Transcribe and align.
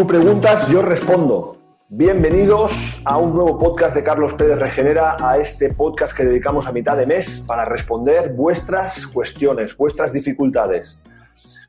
Tú 0.00 0.06
preguntas, 0.06 0.66
yo 0.68 0.80
respondo. 0.80 1.58
Bienvenidos 1.90 3.02
a 3.04 3.18
un 3.18 3.34
nuevo 3.34 3.58
podcast 3.58 3.94
de 3.94 4.02
Carlos 4.02 4.32
Pérez 4.32 4.58
Regenera, 4.58 5.14
a 5.20 5.36
este 5.36 5.74
podcast 5.74 6.16
que 6.16 6.24
dedicamos 6.24 6.66
a 6.66 6.72
mitad 6.72 6.96
de 6.96 7.04
mes 7.04 7.44
para 7.46 7.66
responder 7.66 8.32
vuestras 8.32 9.06
cuestiones, 9.08 9.76
vuestras 9.76 10.14
dificultades. 10.14 10.98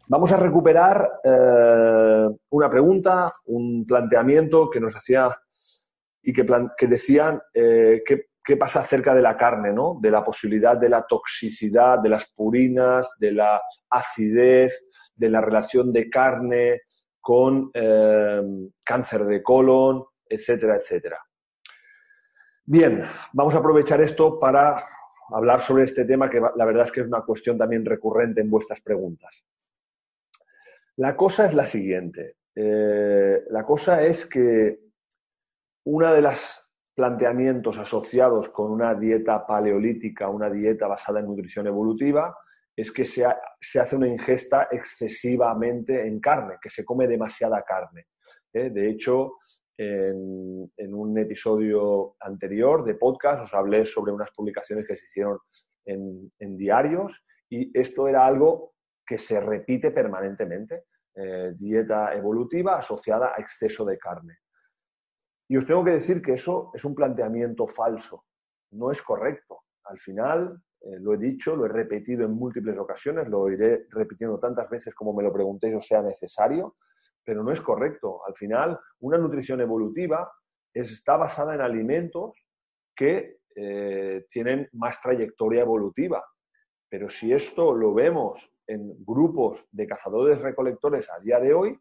Vamos 0.07 0.31
a 0.31 0.38
recuperar 0.38 1.12
eh, 1.25 2.28
una 2.52 2.70
pregunta, 2.70 3.36
un 3.48 3.86
planteamiento 3.86 4.70
que 4.70 4.79
nos 4.79 4.95
hacía 4.95 5.29
y 6.23 6.32
que, 6.32 6.45
que 6.77 6.88
decían 6.88 7.41
eh, 7.54 8.02
qué 8.05 8.55
pasa 8.55 8.79
acerca 8.79 9.13
de 9.13 9.23
la 9.23 9.36
carne, 9.36 9.73
¿no? 9.73 10.00
de 10.02 10.09
la 10.09 10.23
posibilidad 10.23 10.77
de 10.77 10.88
la 10.88 11.02
toxicidad, 11.02 12.00
de 12.00 12.07
las 12.07 12.27
purinas, 12.34 13.09
de 13.20 13.34
la 13.34 13.61
acidez, 13.89 14.86
de 15.18 15.29
la 15.29 15.41
relación 15.41 15.91
de 15.91 16.09
carne 16.09 16.79
con 17.21 17.69
eh, 17.73 18.41
cáncer 18.84 19.25
de 19.25 19.41
colon, 19.41 20.03
etcétera, 20.27 20.75
etcétera. 20.75 21.20
Bien, 22.66 23.03
vamos 23.34 23.53
a 23.53 23.59
aprovechar 23.59 24.02
esto 24.02 24.39
para 24.39 24.84
hablar 25.29 25.62
sobre 25.62 25.84
este 25.84 26.05
tema 26.05 26.29
que 26.29 26.39
la 26.39 26.65
verdad 26.65 26.85
es 26.85 26.91
que 26.91 27.02
es 27.02 27.07
una 27.07 27.21
cuestión 27.21 27.57
también 27.57 27.85
recurrente 27.85 28.41
en 28.41 28.49
vuestras 28.49 28.81
preguntas. 28.81 29.43
La 30.98 31.15
cosa 31.15 31.45
es 31.45 31.53
la 31.53 31.65
siguiente. 31.65 32.38
Eh, 32.55 33.43
la 33.49 33.65
cosa 33.65 34.03
es 34.03 34.26
que 34.26 34.79
uno 35.85 36.13
de 36.13 36.21
los 36.21 36.62
planteamientos 36.93 37.77
asociados 37.77 38.49
con 38.49 38.71
una 38.71 38.93
dieta 38.95 39.45
paleolítica, 39.45 40.29
una 40.29 40.49
dieta 40.49 40.88
basada 40.88 41.20
en 41.20 41.27
nutrición 41.27 41.67
evolutiva, 41.67 42.35
es 42.81 42.91
que 42.91 43.05
se, 43.05 43.26
hace 43.26 43.95
una 43.95 44.08
ingesta 44.08 44.67
excesivamente 44.71 46.05
en 46.05 46.20
carne, 46.20 46.55
que 46.62 46.70
se 46.70 46.85
come 46.85 47.07
demasiada 47.07 47.63
carne. 47.63 48.07
¿eh? 48.54 48.70
De 48.70 48.90
hecho, 48.90 49.38
en, 49.77 50.93
un 50.93 51.18
episodio 51.18 52.15
anterior 52.20 52.84
de 52.84 52.96
podcast 52.96 53.43
os 53.43 53.54
hablé 53.54 53.85
sobre 53.85 54.12
unas 54.12 54.29
publicaciones 54.32 54.85
que 54.85 54.96
se 54.96 55.05
hicieron 55.05 55.40
en, 55.85 56.57
diarios 56.57 57.24
y 57.49 57.71
esto 57.77 58.07
era 58.07 58.26
algo 58.26 58.74
que 59.05 59.18
se 59.18 59.40
repite 59.40 59.91
permanentemente. 59.91 60.85
Eh, 61.13 61.54
dieta 61.57 62.13
evolutiva 62.13 62.77
asociada 62.77 63.34
a 63.35 63.41
exceso 63.41 63.84
de 63.84 63.98
carne. 63.98 64.38
Y 65.50 65.57
os 65.57 65.66
tengo 65.66 65.84
que 65.84 65.91
decir 65.91 66.22
que 66.22 66.34
eso 66.34 66.72
es 66.74 66.85
un 66.85 66.96
planteamiento 66.96 67.68
falso, 67.68 68.24
no 68.72 68.91
es 68.91 69.02
correcto. 69.02 69.63
Al 69.84 70.00
final, 70.00 70.62
eh, 70.81 71.00
lo 71.00 71.13
he 71.13 71.18
dicho, 71.18 71.56
lo 71.56 71.66
he 71.66 71.69
repetido 71.69 72.25
en 72.25 72.31
múltiples 72.31 72.78
ocasiones, 72.78 73.28
lo 73.28 73.50
iré 73.50 73.85
repitiendo 73.90 74.40
tantas 74.40 74.69
veces 74.69 74.96
como 74.96 75.13
me 75.13 75.24
lo 75.24 75.31
preguntéis 75.31 75.75
o 75.75 75.81
sea 75.81 76.01
necesario, 76.01 76.75
pero 77.24 77.44
no 77.44 77.51
es 77.51 77.62
correcto. 77.62 78.22
Al 78.25 78.35
final, 78.35 78.79
una 79.02 79.18
nutrición 79.18 79.62
evolutiva 79.62 80.31
está 80.74 81.18
basada 81.18 81.56
en 81.56 81.62
alimentos 81.62 82.34
que 82.96 83.41
eh, 83.56 84.25
tienen 84.29 84.69
más 84.74 85.02
trayectoria 85.02 85.62
evolutiva. 85.62 86.24
Pero 86.90 87.09
si 87.09 87.31
esto 87.31 87.74
lo 87.74 87.94
vemos 87.94 88.52
en 88.68 88.96
grupos 89.06 89.68
de 89.72 89.88
cazadores-recolectores 89.88 91.09
a 91.09 91.19
día 91.19 91.40
de 91.40 91.53
hoy, 91.53 91.79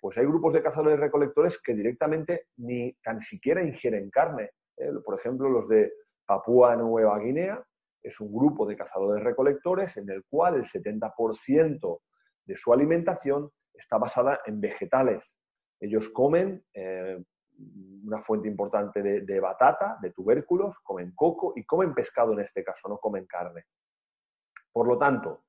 pues 0.00 0.16
hay 0.16 0.24
grupos 0.24 0.54
de 0.54 0.62
cazadores-recolectores 0.62 1.60
que 1.62 1.74
directamente 1.74 2.46
ni 2.56 2.92
tan 3.02 3.20
siquiera 3.20 3.62
ingieren 3.62 4.10
carne. 4.10 4.50
¿eh? 4.76 4.90
Por 5.04 5.18
ejemplo, 5.18 5.48
los 5.48 5.68
de 5.68 5.92
Papúa 6.24 6.74
Nueva 6.76 7.18
Guinea, 7.18 7.62
es 8.02 8.20
un 8.20 8.32
grupo 8.32 8.66
de 8.66 8.76
cazadores-recolectores 8.76 9.96
en 9.98 10.10
el 10.10 10.24
cual 10.24 10.54
el 10.54 10.64
70% 10.64 12.00
de 12.44 12.56
su 12.56 12.72
alimentación 12.72 13.50
está 13.72 13.98
basada 13.98 14.40
en 14.46 14.60
vegetales. 14.60 15.34
Ellos 15.78 16.10
comen 16.10 16.64
eh, 16.74 17.22
una 18.04 18.22
fuente 18.22 18.48
importante 18.48 19.02
de, 19.02 19.40
batata, 19.40 19.98
de 20.00 20.10
tubérculos, 20.12 20.78
comen 20.80 21.12
coco 21.14 21.52
y 21.56 21.64
comen 21.64 21.94
pescado 21.94 22.32
en 22.32 22.40
este 22.40 22.64
caso, 22.64 22.88
no 22.88 22.98
comen 22.98 23.26
carne. 23.26 23.64
Por 24.72 24.88
lo 24.88 24.98
tanto, 24.98 25.44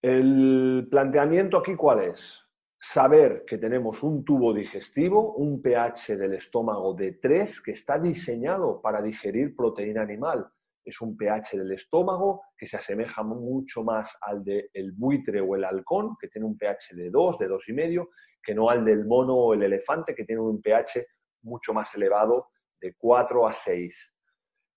el 0.00 0.88
planteamiento 0.90 1.58
aquí 1.58 1.76
cuál 1.76 2.02
es? 2.02 2.40
Saber 2.80 3.44
que 3.46 3.58
tenemos 3.58 4.02
un 4.02 4.24
tubo 4.24 4.52
digestivo, 4.52 5.34
un 5.34 5.62
pH 5.62 6.16
del 6.16 6.34
estómago 6.34 6.94
de 6.94 7.12
3 7.12 7.60
que 7.60 7.70
está 7.72 7.98
diseñado 7.98 8.80
para 8.80 9.00
digerir 9.00 9.54
proteína 9.54 10.02
animal 10.02 10.50
es 10.84 11.00
un 11.00 11.16
pH 11.16 11.58
del 11.58 11.72
estómago 11.72 12.42
que 12.56 12.66
se 12.66 12.76
asemeja 12.76 13.22
mucho 13.22 13.82
más 13.82 14.16
al 14.20 14.42
del 14.44 14.92
buitre 14.92 15.40
o 15.40 15.54
el 15.54 15.64
halcón, 15.64 16.16
que 16.20 16.28
tiene 16.28 16.46
un 16.46 16.56
pH 16.56 16.94
de 16.94 17.10
2, 17.10 17.38
de 17.38 17.48
2,5, 17.48 18.08
que 18.42 18.54
no 18.54 18.68
al 18.68 18.84
del 18.84 19.06
mono 19.06 19.34
o 19.34 19.54
el 19.54 19.62
elefante, 19.62 20.14
que 20.14 20.24
tiene 20.24 20.40
un 20.40 20.60
pH 20.60 21.06
mucho 21.42 21.72
más 21.72 21.94
elevado 21.94 22.50
de 22.80 22.94
4 22.96 23.46
a 23.46 23.52
6. 23.52 24.12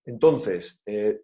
Entonces, 0.05 0.79
eh, 0.85 1.21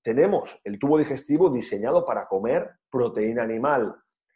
tenemos 0.00 0.60
el 0.62 0.78
tubo 0.78 0.98
digestivo 0.98 1.50
diseñado 1.50 2.04
para 2.04 2.26
comer 2.26 2.70
proteína 2.88 3.42
animal. 3.42 3.94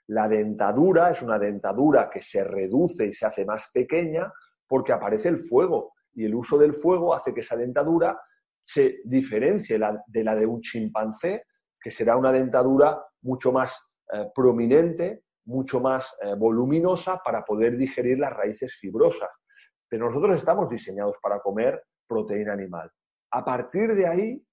La 0.08 0.26
dentadura 0.26 1.10
es 1.10 1.22
una 1.22 1.38
dentadura 1.38 2.10
que 2.10 2.20
se 2.20 2.42
reduce 2.42 3.06
y 3.06 3.12
se 3.12 3.26
hace 3.26 3.44
más 3.44 3.70
pequeña 3.72 4.32
porque 4.66 4.92
aparece 4.92 5.28
el 5.28 5.36
fuego 5.36 5.92
y 6.14 6.24
el 6.24 6.34
uso 6.34 6.58
del 6.58 6.74
fuego 6.74 7.14
hace 7.14 7.32
que 7.32 7.40
esa 7.40 7.56
dentadura 7.56 8.20
se 8.64 9.00
diferencie 9.04 9.78
de 10.06 10.24
la 10.24 10.34
de 10.34 10.46
un 10.46 10.60
chimpancé, 10.60 11.44
que 11.80 11.90
será 11.90 12.16
una 12.16 12.32
dentadura 12.32 12.98
mucho 13.22 13.52
más 13.52 13.78
eh, 14.12 14.26
prominente, 14.34 15.24
mucho 15.46 15.80
más 15.80 16.16
eh, 16.22 16.34
voluminosa 16.34 17.20
para 17.22 17.44
poder 17.44 17.76
digerir 17.76 18.18
las 18.18 18.32
raíces 18.32 18.74
fibrosas. 18.74 19.28
Pero 19.88 20.06
nosotros 20.06 20.36
estamos 20.36 20.68
diseñados 20.70 21.16
para 21.22 21.40
comer 21.40 21.84
proteína 22.06 22.54
animal. 22.54 22.90
A 23.32 23.44
partir 23.44 23.94
de 23.94 24.06
ahí, 24.06 24.46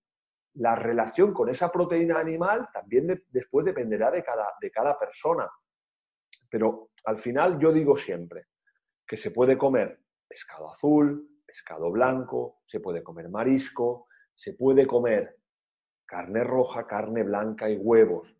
la 0.55 0.75
relación 0.75 1.33
con 1.33 1.47
esa 1.49 1.71
proteína 1.71 2.19
animal 2.19 2.67
también 2.73 3.23
después 3.29 3.65
dependerá 3.65 4.11
de 4.11 4.23
cada, 4.23 4.47
de 4.59 4.69
cada 4.69 4.99
persona. 4.99 5.49
Pero 6.49 6.89
al 7.05 7.17
final 7.17 7.57
yo 7.57 7.71
digo 7.71 7.95
siempre 7.95 8.47
que 9.07 9.15
se 9.15 9.31
puede 9.31 9.57
comer 9.57 10.01
pescado 10.27 10.69
azul, 10.69 11.30
pescado 11.51 11.91
blanco, 11.91 12.61
se 12.65 12.79
puede 12.79 13.03
comer 13.03 13.27
marisco, 13.27 14.07
se 14.33 14.53
puede 14.53 14.87
comer 14.87 15.37
carne 16.05 16.45
roja, 16.45 16.87
carne 16.87 17.23
blanca 17.23 17.69
y 17.69 17.75
huevos. 17.75 18.33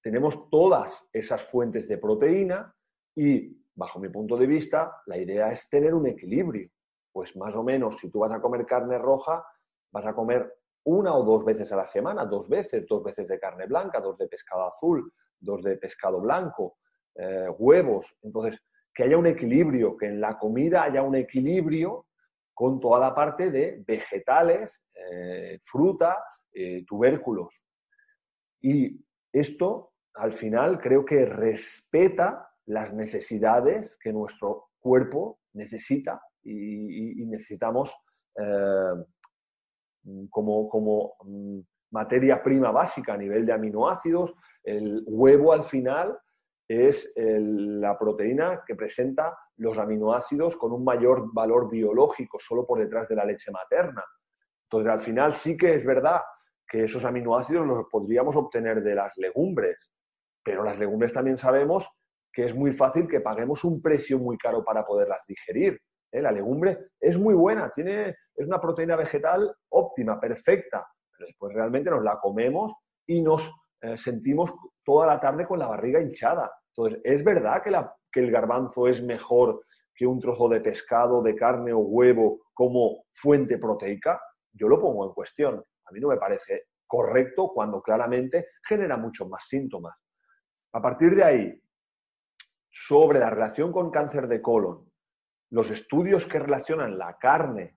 Tenemos 0.00 0.48
todas 0.48 1.06
esas 1.12 1.42
fuentes 1.42 1.86
de 1.88 1.98
proteína 1.98 2.74
y, 3.14 3.54
bajo 3.74 4.00
mi 4.00 4.08
punto 4.08 4.38
de 4.38 4.46
vista, 4.46 5.02
la 5.04 5.18
idea 5.18 5.48
es 5.48 5.68
tener 5.68 5.92
un 5.92 6.06
equilibrio. 6.06 6.70
Pues 7.12 7.36
más 7.36 7.54
o 7.54 7.62
menos, 7.62 7.98
si 7.98 8.08
tú 8.10 8.20
vas 8.20 8.32
a 8.32 8.40
comer 8.40 8.64
carne 8.64 8.96
roja, 8.96 9.44
vas 9.92 10.06
a 10.06 10.14
comer 10.14 10.50
una 10.84 11.14
o 11.14 11.22
dos 11.22 11.44
veces 11.44 11.70
a 11.70 11.76
la 11.76 11.86
semana, 11.86 12.24
dos 12.24 12.48
veces, 12.48 12.86
dos 12.88 13.04
veces 13.04 13.28
de 13.28 13.38
carne 13.38 13.66
blanca, 13.66 14.00
dos 14.00 14.16
de 14.16 14.26
pescado 14.26 14.66
azul, 14.66 15.12
dos 15.38 15.62
de 15.62 15.76
pescado 15.76 16.18
blanco, 16.18 16.78
eh, 17.14 17.46
huevos. 17.58 18.16
Entonces, 18.22 18.58
que 18.94 19.02
haya 19.02 19.18
un 19.18 19.26
equilibrio, 19.26 19.98
que 19.98 20.06
en 20.06 20.18
la 20.18 20.38
comida 20.38 20.84
haya 20.84 21.02
un 21.02 21.14
equilibrio 21.14 22.06
con 22.54 22.80
toda 22.80 23.00
la 23.00 23.14
parte 23.14 23.50
de 23.50 23.82
vegetales, 23.86 24.80
eh, 24.94 25.58
fruta, 25.62 26.16
eh, 26.52 26.84
tubérculos. 26.86 27.62
Y 28.62 29.04
esto, 29.32 29.92
al 30.14 30.32
final, 30.32 30.80
creo 30.80 31.04
que 31.04 31.26
respeta 31.26 32.48
las 32.66 32.94
necesidades 32.94 33.98
que 34.00 34.12
nuestro 34.12 34.70
cuerpo 34.78 35.40
necesita 35.52 36.22
y, 36.42 37.24
necesitamos 37.26 37.94
eh, 38.38 39.04
como, 40.30 40.68
como 40.68 41.14
mm, 41.24 41.60
materia 41.90 42.42
prima 42.42 42.70
básica 42.70 43.14
a 43.14 43.18
nivel 43.18 43.44
de 43.44 43.52
aminoácidos. 43.52 44.34
El 44.62 45.04
huevo, 45.06 45.52
al 45.52 45.64
final, 45.64 46.18
es 46.68 47.12
la 47.16 47.98
proteína 47.98 48.62
que 48.66 48.74
presenta 48.74 49.36
los 49.56 49.78
aminoácidos 49.78 50.56
con 50.56 50.72
un 50.72 50.84
mayor 50.84 51.32
valor 51.32 51.70
biológico 51.70 52.38
solo 52.40 52.66
por 52.66 52.78
detrás 52.78 53.08
de 53.08 53.16
la 53.16 53.24
leche 53.24 53.50
materna. 53.50 54.02
Entonces, 54.64 54.92
al 54.92 54.98
final 54.98 55.34
sí 55.34 55.56
que 55.56 55.74
es 55.74 55.84
verdad 55.84 56.20
que 56.66 56.84
esos 56.84 57.04
aminoácidos 57.04 57.66
los 57.66 57.86
podríamos 57.90 58.34
obtener 58.36 58.82
de 58.82 58.94
las 58.94 59.16
legumbres, 59.16 59.92
pero 60.42 60.64
las 60.64 60.78
legumbres 60.78 61.12
también 61.12 61.36
sabemos 61.36 61.88
que 62.32 62.46
es 62.46 62.54
muy 62.54 62.72
fácil 62.72 63.06
que 63.06 63.20
paguemos 63.20 63.62
un 63.64 63.80
precio 63.80 64.18
muy 64.18 64.36
caro 64.36 64.64
para 64.64 64.84
poderlas 64.84 65.20
digerir. 65.28 65.80
¿eh? 66.10 66.20
La 66.20 66.32
legumbre 66.32 66.88
es 66.98 67.16
muy 67.16 67.34
buena, 67.34 67.70
tiene, 67.70 68.16
es 68.34 68.46
una 68.46 68.60
proteína 68.60 68.96
vegetal 68.96 69.54
óptima, 69.68 70.18
perfecta, 70.18 70.84
pero 71.12 71.26
después 71.28 71.54
realmente 71.54 71.90
nos 71.90 72.02
la 72.02 72.18
comemos 72.18 72.74
y 73.06 73.22
nos 73.22 73.52
eh, 73.84 73.98
sentimos 73.98 74.50
toda 74.82 75.06
la 75.06 75.20
tarde 75.20 75.46
con 75.46 75.58
la 75.58 75.66
barriga 75.66 76.00
hinchada. 76.00 76.50
Entonces, 76.68 77.00
¿es 77.04 77.22
verdad 77.22 77.62
que, 77.62 78.20
el 78.20 78.30
garbanzo 78.30 78.88
es 78.88 79.02
mejor 79.02 79.66
que 79.94 80.06
un 80.06 80.18
trozo 80.18 80.48
de 80.48 80.60
pescado, 80.60 81.22
de 81.22 81.34
carne 81.34 81.72
o 81.72 81.80
huevo 81.80 82.46
como 82.54 83.04
fuente 83.12 83.58
proteica? 83.58 84.18
Yo 84.52 84.68
lo 84.68 84.80
pongo 84.80 85.06
en 85.06 85.12
cuestión. 85.12 85.62
A 85.84 85.92
mí 85.92 86.00
no 86.00 86.08
me 86.08 86.16
parece 86.16 86.68
correcto 86.86 87.52
cuando 87.52 87.82
claramente 87.82 88.48
genera 88.66 88.96
muchos 88.96 89.28
más 89.28 89.46
síntomas. 89.46 89.94
A 90.72 90.80
partir 90.80 91.14
de 91.14 91.24
ahí, 91.24 91.62
sobre 92.70 93.18
la 93.20 93.28
relación 93.28 93.70
con 93.70 93.90
cáncer 93.90 94.28
de 94.28 94.40
colon, 94.40 94.90
los 95.50 95.70
estudios 95.70 96.26
que 96.26 96.38
relacionan 96.38 96.96
la 96.96 97.18
carne 97.18 97.76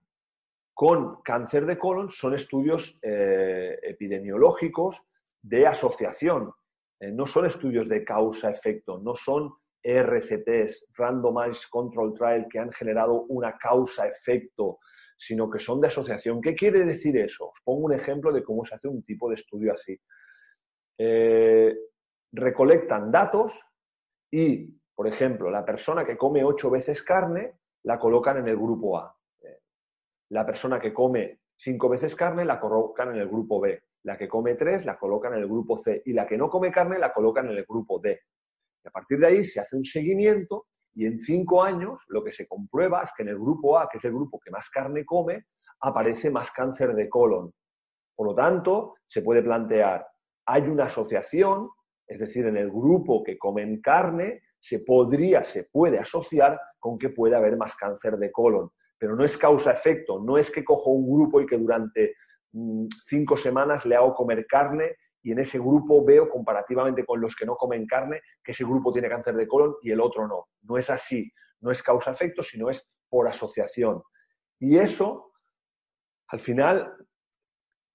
con 0.72 1.20
cáncer 1.22 1.66
de 1.66 1.76
colon 1.76 2.10
son 2.10 2.34
estudios 2.34 2.98
eh, 3.02 3.78
epidemiológicos 3.82 5.04
de 5.42 5.66
asociación, 5.66 6.52
eh, 7.00 7.12
no 7.12 7.26
son 7.26 7.46
estudios 7.46 7.88
de 7.88 8.04
causa-efecto, 8.04 8.98
no 8.98 9.14
son 9.14 9.52
RCTs, 9.82 10.88
Randomized 10.96 11.68
Control 11.70 12.12
Trial, 12.14 12.46
que 12.50 12.58
han 12.58 12.72
generado 12.72 13.22
una 13.28 13.56
causa-efecto, 13.56 14.78
sino 15.16 15.48
que 15.48 15.58
son 15.58 15.80
de 15.80 15.88
asociación. 15.88 16.40
¿Qué 16.40 16.54
quiere 16.54 16.84
decir 16.84 17.16
eso? 17.16 17.46
Os 17.46 17.60
pongo 17.64 17.86
un 17.86 17.94
ejemplo 17.94 18.32
de 18.32 18.42
cómo 18.42 18.64
se 18.64 18.74
hace 18.74 18.88
un 18.88 19.02
tipo 19.02 19.28
de 19.28 19.34
estudio 19.34 19.72
así. 19.72 19.98
Eh, 20.98 21.76
recolectan 22.32 23.10
datos 23.10 23.60
y, 24.30 24.66
por 24.94 25.06
ejemplo, 25.06 25.50
la 25.50 25.64
persona 25.64 26.04
que 26.04 26.16
come 26.16 26.44
ocho 26.44 26.70
veces 26.70 27.02
carne 27.02 27.58
la 27.84 27.98
colocan 27.98 28.38
en 28.38 28.48
el 28.48 28.56
grupo 28.56 28.98
A. 28.98 29.14
La 30.30 30.44
persona 30.44 30.78
que 30.78 30.92
come 30.92 31.40
cinco 31.54 31.88
veces 31.88 32.14
carne 32.14 32.44
la 32.44 32.60
colocan 32.60 33.14
en 33.14 33.22
el 33.22 33.28
grupo 33.28 33.60
B. 33.60 33.82
La 34.08 34.16
que 34.16 34.26
come 34.26 34.54
tres 34.54 34.86
la 34.86 34.98
colocan 34.98 35.34
en 35.34 35.40
el 35.40 35.46
grupo 35.46 35.76
C. 35.76 36.00
Y 36.06 36.14
la 36.14 36.26
que 36.26 36.38
no 36.38 36.48
come 36.48 36.72
carne 36.72 36.98
la 36.98 37.12
colocan 37.12 37.50
en 37.50 37.58
el 37.58 37.66
grupo 37.66 37.98
D. 37.98 38.18
Y 38.82 38.88
a 38.88 38.90
partir 38.90 39.18
de 39.18 39.26
ahí 39.26 39.44
se 39.44 39.60
hace 39.60 39.76
un 39.76 39.84
seguimiento 39.84 40.68
y 40.94 41.04
en 41.04 41.18
cinco 41.18 41.62
años 41.62 42.02
lo 42.08 42.24
que 42.24 42.32
se 42.32 42.48
comprueba 42.48 43.02
es 43.02 43.10
que 43.14 43.22
en 43.22 43.28
el 43.28 43.38
grupo 43.38 43.78
A, 43.78 43.86
que 43.86 43.98
es 43.98 44.04
el 44.06 44.12
grupo 44.12 44.40
que 44.42 44.50
más 44.50 44.70
carne 44.70 45.04
come, 45.04 45.44
aparece 45.82 46.30
más 46.30 46.50
cáncer 46.52 46.94
de 46.94 47.06
colon. 47.06 47.52
Por 48.16 48.28
lo 48.28 48.34
tanto, 48.34 48.94
se 49.06 49.20
puede 49.20 49.42
plantear, 49.42 50.06
hay 50.46 50.62
una 50.62 50.84
asociación, 50.84 51.68
es 52.06 52.18
decir, 52.18 52.46
en 52.46 52.56
el 52.56 52.70
grupo 52.70 53.22
que 53.22 53.36
comen 53.36 53.82
carne, 53.82 54.40
se 54.58 54.78
podría, 54.78 55.44
se 55.44 55.64
puede 55.64 55.98
asociar 55.98 56.58
con 56.78 56.96
que 56.96 57.10
puede 57.10 57.36
haber 57.36 57.58
más 57.58 57.76
cáncer 57.76 58.16
de 58.16 58.32
colon. 58.32 58.70
Pero 58.96 59.14
no 59.14 59.22
es 59.22 59.36
causa-efecto, 59.36 60.18
no 60.18 60.38
es 60.38 60.50
que 60.50 60.64
cojo 60.64 60.92
un 60.92 61.06
grupo 61.06 61.42
y 61.42 61.46
que 61.46 61.58
durante 61.58 62.14
cinco 63.04 63.36
semanas 63.36 63.84
le 63.84 63.96
hago 63.96 64.14
comer 64.14 64.46
carne 64.46 64.96
y 65.22 65.32
en 65.32 65.40
ese 65.40 65.58
grupo 65.58 66.04
veo 66.04 66.28
comparativamente 66.28 67.04
con 67.04 67.20
los 67.20 67.34
que 67.36 67.44
no 67.44 67.56
comen 67.56 67.86
carne 67.86 68.20
que 68.42 68.52
ese 68.52 68.64
grupo 68.64 68.92
tiene 68.92 69.08
cáncer 69.08 69.34
de 69.34 69.46
colon 69.46 69.76
y 69.82 69.90
el 69.90 70.00
otro 70.00 70.26
no. 70.26 70.48
No 70.62 70.78
es 70.78 70.90
así, 70.90 71.30
no 71.60 71.70
es 71.70 71.82
causa-efecto, 71.82 72.42
sino 72.42 72.70
es 72.70 72.86
por 73.08 73.28
asociación. 73.28 74.02
Y 74.58 74.76
eso, 74.76 75.32
al 76.28 76.40
final, 76.40 76.96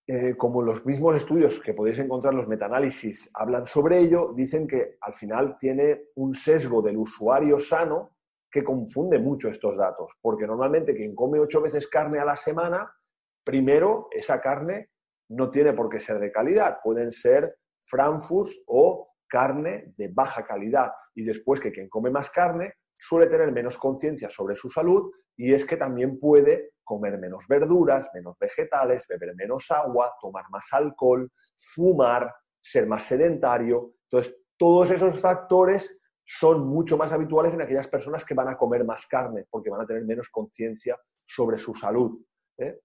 eh, 0.06 0.36
como 0.36 0.62
los 0.62 0.86
mismos 0.86 1.16
estudios 1.16 1.60
que 1.60 1.74
podéis 1.74 2.00
encontrar, 2.00 2.34
los 2.34 2.48
metaanálisis, 2.48 3.30
hablan 3.34 3.66
sobre 3.68 4.00
ello, 4.00 4.34
dicen 4.36 4.68
que 4.68 4.98
al 5.02 5.14
final 5.14 5.58
tiene 5.58 6.10
un 6.16 6.34
sesgo 6.34 6.82
del 6.82 6.98
usuario 6.98 7.60
sano 7.60 8.18
que 8.52 8.64
confunde 8.64 9.18
mucho 9.18 9.50
estos 9.50 9.78
datos, 9.78 10.12
porque 10.22 10.46
normalmente 10.46 10.94
quien 10.94 11.16
come 11.16 11.40
ocho 11.40 11.62
veces 11.62 11.88
carne 11.88 12.20
a 12.20 12.26
la 12.26 12.36
semana, 12.36 12.94
primero 13.44 14.08
esa 14.12 14.42
carne 14.42 14.90
no 15.30 15.50
tiene 15.50 15.74
por 15.74 15.90
qué 15.90 16.00
ser 16.00 16.20
de 16.20 16.32
calidad, 16.32 16.78
pueden 16.84 17.12
ser 17.12 17.58
frankfurts 17.82 18.62
o 18.68 19.14
carne 19.28 19.94
de 19.98 20.10
baja 20.10 20.46
calidad. 20.46 20.92
Y 21.16 21.24
después 21.24 21.60
que 21.60 21.72
quien 21.72 21.90
come 21.90 22.10
más 22.10 22.30
carne 22.30 22.76
suele 22.98 23.28
tener 23.28 23.52
menos 23.52 23.78
conciencia 23.78 24.30
sobre 24.30 24.56
su 24.56 24.70
salud 24.70 25.12
y 25.36 25.54
es 25.54 25.66
que 25.66 25.78
también 25.78 26.20
puede 26.20 26.74
comer 26.84 27.18
menos 27.18 27.48
verduras, 27.48 28.08
menos 28.14 28.38
vegetales, 28.40 29.06
beber 29.08 29.36
menos 29.36 29.70
agua, 29.72 30.14
tomar 30.22 30.46
más 30.50 30.68
alcohol, 30.72 31.30
fumar, 31.58 32.34
ser 32.62 32.88
más 32.88 33.04
sedentario. 33.04 33.96
Entonces, 34.10 34.36
todos 34.58 34.92
esos 34.92 35.20
factores 35.20 35.98
son 36.26 36.68
mucho 36.68 36.98
más 36.98 37.12
habituales 37.12 37.54
en 37.54 37.62
aquellas 37.62 37.88
personas 37.88 38.24
que 38.24 38.34
van 38.34 38.50
a 38.50 38.58
comer 38.58 38.86
más 38.86 39.06
carne, 39.08 39.46
porque 39.50 39.70
van 39.70 39.82
a 39.82 39.86
tener 39.86 40.06
menos 40.06 40.30
conciencia 40.30 40.98
sobre 41.26 41.58
su 41.58 41.74
salud. 41.74 42.24
¿eh? 42.58 42.80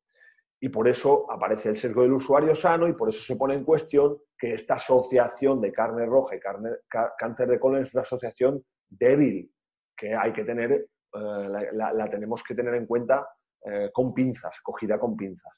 Y 0.60 0.68
por 0.70 0.88
eso 0.88 1.30
aparece 1.30 1.68
el 1.68 1.76
sesgo 1.76 2.02
del 2.02 2.14
usuario 2.14 2.54
sano 2.54 2.88
y 2.88 2.92
por 2.92 3.08
eso 3.08 3.22
se 3.22 3.36
pone 3.36 3.54
en 3.54 3.64
cuestión 3.64 4.18
que 4.36 4.54
esta 4.54 4.74
asociación 4.74 5.60
de 5.60 5.72
carne 5.72 6.04
roja 6.04 6.36
y 6.36 6.40
cáncer 7.16 7.48
de 7.48 7.60
colon 7.60 7.82
es 7.82 7.94
una 7.94 8.02
asociación 8.02 8.64
débil, 8.88 9.52
que 9.96 10.14
hay 10.14 10.32
que 10.32 10.44
tener, 10.44 10.72
eh, 10.72 11.68
la, 11.72 12.08
tenemos 12.10 12.42
que 12.42 12.54
tener 12.54 12.74
en 12.74 12.86
cuenta 12.86 13.28
eh, 13.64 13.90
con 13.92 14.12
pinzas, 14.12 14.56
cogida 14.62 14.98
con 14.98 15.16
pinzas. 15.16 15.52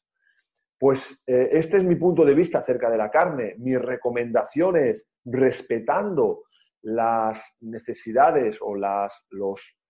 Pues 0.79 1.23
eh, 1.27 1.49
este 1.53 1.79
es 1.79 1.85
mi 1.85 1.97
punto 1.97 2.25
de 2.25 2.35
vista 2.35 2.59
acerca 2.59 2.91
de 2.91 2.97
la 2.97 3.11
carne. 3.11 3.55
Mis 3.59 3.81
recomendaciones, 3.81 5.09
respetando 5.25 6.45
las 6.83 7.57
necesidades 7.61 8.59
o 8.63 8.75
las, 8.75 9.27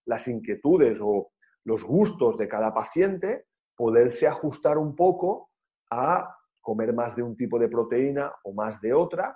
las 0.07 0.29
inquietudes 0.29 0.99
o 1.01 1.31
los 1.65 1.85
gustos 1.85 2.37
de 2.37 2.49
cada 2.49 2.75
paciente, 2.75 3.47
poderse 3.81 4.27
ajustar 4.27 4.77
un 4.77 4.95
poco 4.95 5.53
a 5.91 6.37
comer 6.61 6.93
más 6.93 7.17
de 7.17 7.23
un 7.23 7.35
tipo 7.35 7.59
de 7.59 7.67
proteína 7.67 8.31
o 8.45 8.53
más 8.53 8.79
de 8.83 8.93
otra 8.93 9.35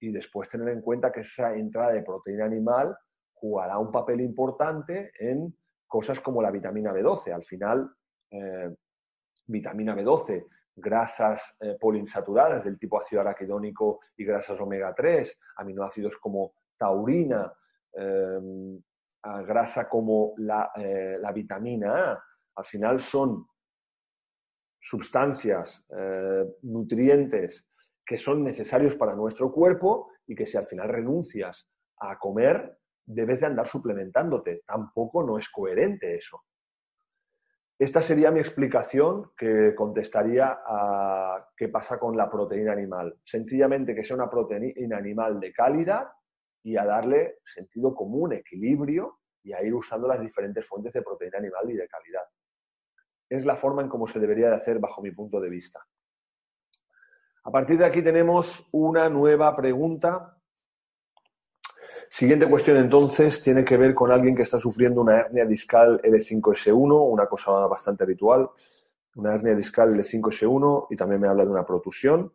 y 0.00 0.10
después 0.10 0.48
tener 0.48 0.70
en 0.70 0.80
cuenta 0.80 1.12
que 1.12 1.20
esa 1.20 1.54
entrada 1.54 1.92
de 1.92 2.02
proteína 2.02 2.46
animal 2.46 2.92
jugará 3.34 3.78
un 3.78 3.92
papel 3.92 4.20
importante 4.20 5.12
en 5.16 5.56
cosas 5.86 6.18
como 6.18 6.42
la 6.42 6.50
vitamina 6.50 6.92
B12. 6.92 7.32
Al 7.32 7.44
final, 7.44 7.88
eh, 8.32 8.74
vitamina 9.46 9.94
B12, 9.94 10.48
grasas 10.74 11.54
eh, 11.60 11.76
poliinsaturadas 11.78 12.64
del 12.64 12.80
tipo 12.80 12.98
ácido 12.98 13.20
araquidónico 13.20 14.00
y 14.16 14.24
grasas 14.24 14.60
omega 14.60 14.92
3, 14.92 15.38
aminoácidos 15.58 16.16
como 16.16 16.54
taurina, 16.76 17.52
eh, 17.92 18.40
grasa 19.46 19.88
como 19.88 20.32
la, 20.38 20.72
la 20.74 21.30
vitamina 21.30 22.12
A, 22.12 22.24
al 22.60 22.66
final 22.66 23.00
son 23.00 23.46
sustancias, 24.78 25.82
eh, 25.96 26.44
nutrientes 26.62 27.66
que 28.04 28.18
son 28.18 28.44
necesarios 28.44 28.96
para 28.96 29.14
nuestro 29.14 29.50
cuerpo 29.50 30.10
y 30.26 30.34
que 30.34 30.44
si 30.44 30.58
al 30.58 30.66
final 30.66 30.88
renuncias 30.90 31.70
a 32.00 32.18
comer, 32.18 32.78
debes 33.06 33.40
de 33.40 33.46
andar 33.46 33.66
suplementándote. 33.66 34.62
Tampoco 34.66 35.22
no 35.22 35.38
es 35.38 35.48
coherente 35.48 36.16
eso. 36.16 36.42
Esta 37.78 38.02
sería 38.02 38.30
mi 38.30 38.40
explicación 38.40 39.30
que 39.38 39.74
contestaría 39.74 40.60
a 40.66 41.48
qué 41.56 41.68
pasa 41.68 41.98
con 41.98 42.14
la 42.14 42.30
proteína 42.30 42.72
animal. 42.72 43.18
Sencillamente 43.24 43.94
que 43.94 44.04
sea 44.04 44.16
una 44.16 44.28
proteína 44.28 44.98
animal 44.98 45.40
de 45.40 45.50
calidad 45.52 46.08
y 46.62 46.76
a 46.76 46.84
darle 46.84 47.38
sentido 47.42 47.94
común, 47.94 48.34
equilibrio 48.34 49.20
y 49.42 49.54
a 49.54 49.62
ir 49.62 49.72
usando 49.72 50.06
las 50.06 50.20
diferentes 50.20 50.66
fuentes 50.66 50.92
de 50.92 51.00
proteína 51.00 51.38
animal 51.38 51.70
y 51.70 51.76
de 51.76 51.88
calidad 51.88 52.24
es 53.30 53.44
la 53.46 53.56
forma 53.56 53.80
en 53.80 53.88
cómo 53.88 54.06
se 54.06 54.18
debería 54.18 54.48
de 54.48 54.56
hacer 54.56 54.78
bajo 54.78 55.00
mi 55.00 55.12
punto 55.12 55.40
de 55.40 55.48
vista. 55.48 55.86
A 57.44 57.50
partir 57.50 57.78
de 57.78 57.86
aquí 57.86 58.02
tenemos 58.02 58.68
una 58.72 59.08
nueva 59.08 59.56
pregunta. 59.56 60.36
Siguiente 62.10 62.50
cuestión 62.50 62.76
entonces 62.76 63.40
tiene 63.40 63.64
que 63.64 63.76
ver 63.76 63.94
con 63.94 64.10
alguien 64.10 64.34
que 64.34 64.42
está 64.42 64.58
sufriendo 64.58 65.00
una 65.00 65.20
hernia 65.20 65.46
discal 65.46 66.02
L5S1, 66.02 67.10
una 67.10 67.26
cosa 67.26 67.52
bastante 67.66 68.02
habitual, 68.04 68.50
una 69.14 69.34
hernia 69.34 69.54
discal 69.54 69.94
L5S1 69.94 70.88
y 70.90 70.96
también 70.96 71.20
me 71.20 71.28
habla 71.28 71.44
de 71.44 71.50
una 71.50 71.64
protusión 71.64 72.32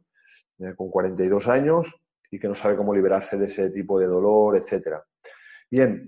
eh, 0.59 0.73
con 0.75 0.89
42 0.89 1.47
años 1.49 1.93
y 2.31 2.39
que 2.39 2.47
no 2.47 2.55
sabe 2.55 2.77
cómo 2.77 2.95
liberarse 2.95 3.37
de 3.37 3.45
ese 3.45 3.69
tipo 3.69 3.99
de 3.99 4.07
dolor, 4.07 4.57
etc. 4.57 4.95
Bien, 5.69 6.07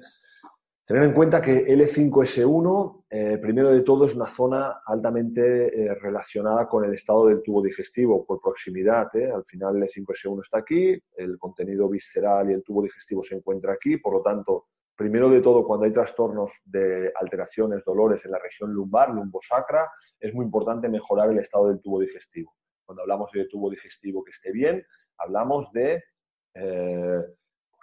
Tener 0.87 1.03
en 1.03 1.11
cuenta 1.11 1.41
que 1.41 1.67
L5S1, 1.67 2.96
eh, 3.09 3.37
primero 3.37 3.71
de 3.71 3.81
todo, 3.83 4.05
es 4.05 4.15
una 4.15 4.25
zona 4.25 4.81
altamente 4.85 5.85
eh, 5.85 5.95
relacionada 5.95 6.67
con 6.67 6.83
el 6.83 6.93
estado 6.93 7.27
del 7.27 7.41
tubo 7.41 7.61
digestivo 7.61 8.25
por 8.25 8.41
proximidad. 8.41 9.15
¿eh? 9.15 9.31
Al 9.31 9.45
final, 9.45 9.75
L5S1 9.75 10.41
está 10.41 10.57
aquí, 10.59 11.01
el 11.15 11.37
contenido 11.39 11.87
visceral 11.87 12.49
y 12.49 12.53
el 12.53 12.63
tubo 12.63 12.83
digestivo 12.83 13.23
se 13.23 13.35
encuentra 13.35 13.73
aquí. 13.73 13.95
Por 13.95 14.13
lo 14.13 14.21
tanto, 14.21 14.67
primero 14.93 15.29
de 15.29 15.39
todo, 15.39 15.63
cuando 15.63 15.85
hay 15.85 15.91
trastornos 15.93 16.51
de 16.65 17.13
alteraciones, 17.15 17.85
dolores 17.85 18.25
en 18.25 18.31
la 18.31 18.39
región 18.39 18.73
lumbar, 18.73 19.13
lumbosacra, 19.13 19.89
es 20.19 20.33
muy 20.33 20.43
importante 20.43 20.89
mejorar 20.89 21.31
el 21.31 21.39
estado 21.39 21.69
del 21.69 21.79
tubo 21.79 22.01
digestivo. 22.01 22.55
Cuando 22.83 23.03
hablamos 23.03 23.31
de 23.31 23.45
tubo 23.45 23.69
digestivo 23.69 24.21
que 24.21 24.31
esté 24.31 24.51
bien, 24.51 24.85
hablamos 25.17 25.71
de 25.71 26.03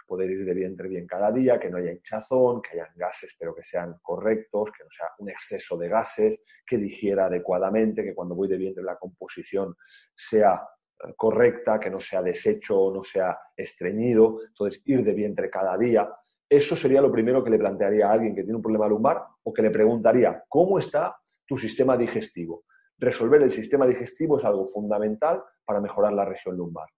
poder 0.06 0.30
ir 0.30 0.44
de 0.44 0.54
vientre 0.54 0.88
bien 0.88 1.06
cada 1.06 1.30
día, 1.32 1.58
que 1.58 1.70
no 1.70 1.78
haya 1.78 1.92
hinchazón, 1.92 2.60
que 2.62 2.72
hayan 2.72 2.94
gases 2.96 3.34
pero 3.38 3.54
que 3.54 3.64
sean 3.64 3.96
correctos, 4.02 4.70
que 4.70 4.84
no 4.84 4.90
sea 4.90 5.08
un 5.18 5.28
exceso 5.28 5.76
de 5.76 5.88
gases, 5.88 6.40
que 6.66 6.78
digiera 6.78 7.26
adecuadamente, 7.26 8.04
que 8.04 8.14
cuando 8.14 8.34
voy 8.34 8.48
de 8.48 8.56
vientre 8.56 8.82
la 8.82 8.96
composición 8.96 9.74
sea 10.14 10.62
eh, 11.02 11.14
correcta, 11.16 11.80
que 11.80 11.90
no 11.90 12.00
sea 12.00 12.22
deshecho, 12.22 12.92
no 12.92 13.02
sea 13.02 13.38
estreñido, 13.56 14.40
entonces 14.46 14.82
ir 14.84 15.04
de 15.04 15.12
vientre 15.12 15.50
cada 15.50 15.76
día. 15.76 16.08
Eso 16.48 16.76
sería 16.76 17.00
lo 17.00 17.10
primero 17.10 17.42
que 17.42 17.50
le 17.50 17.58
plantearía 17.58 18.08
a 18.08 18.12
alguien 18.12 18.34
que 18.34 18.42
tiene 18.42 18.56
un 18.56 18.62
problema 18.62 18.86
lumbar 18.86 19.24
o 19.42 19.52
que 19.52 19.62
le 19.62 19.70
preguntaría, 19.70 20.44
¿cómo 20.48 20.78
está 20.78 21.16
tu 21.46 21.56
sistema 21.56 21.96
digestivo? 21.96 22.64
Resolver 22.98 23.42
el 23.42 23.52
sistema 23.52 23.86
digestivo 23.86 24.38
es 24.38 24.44
algo 24.44 24.64
fundamental 24.66 25.42
para 25.64 25.80
mejorar 25.80 26.12
la 26.12 26.24
región 26.24 26.56
lumbar. 26.56 26.88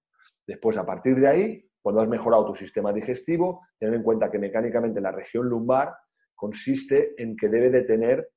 Después, 0.47 0.77
a 0.77 0.87
partir 0.87 1.17
de 1.17 1.27
ahí, 1.27 1.71
Cuando 1.87 2.03
has 2.03 2.09
mejorado 2.09 2.47
tu 2.47 2.53
sistema 2.53 2.93
digestivo, 2.93 3.69
ten 3.79 3.95
en 3.95 4.03
cuenta 4.03 4.29
que 4.29 4.41
mecánicamente 4.41 5.01
la 5.01 5.13
región 5.13 5.49
lumbar 5.49 5.95
consiste 6.35 7.15
en 7.17 7.37
que 7.37 7.49
debe 7.49 7.71
de 7.71 7.83
tener 7.83 8.29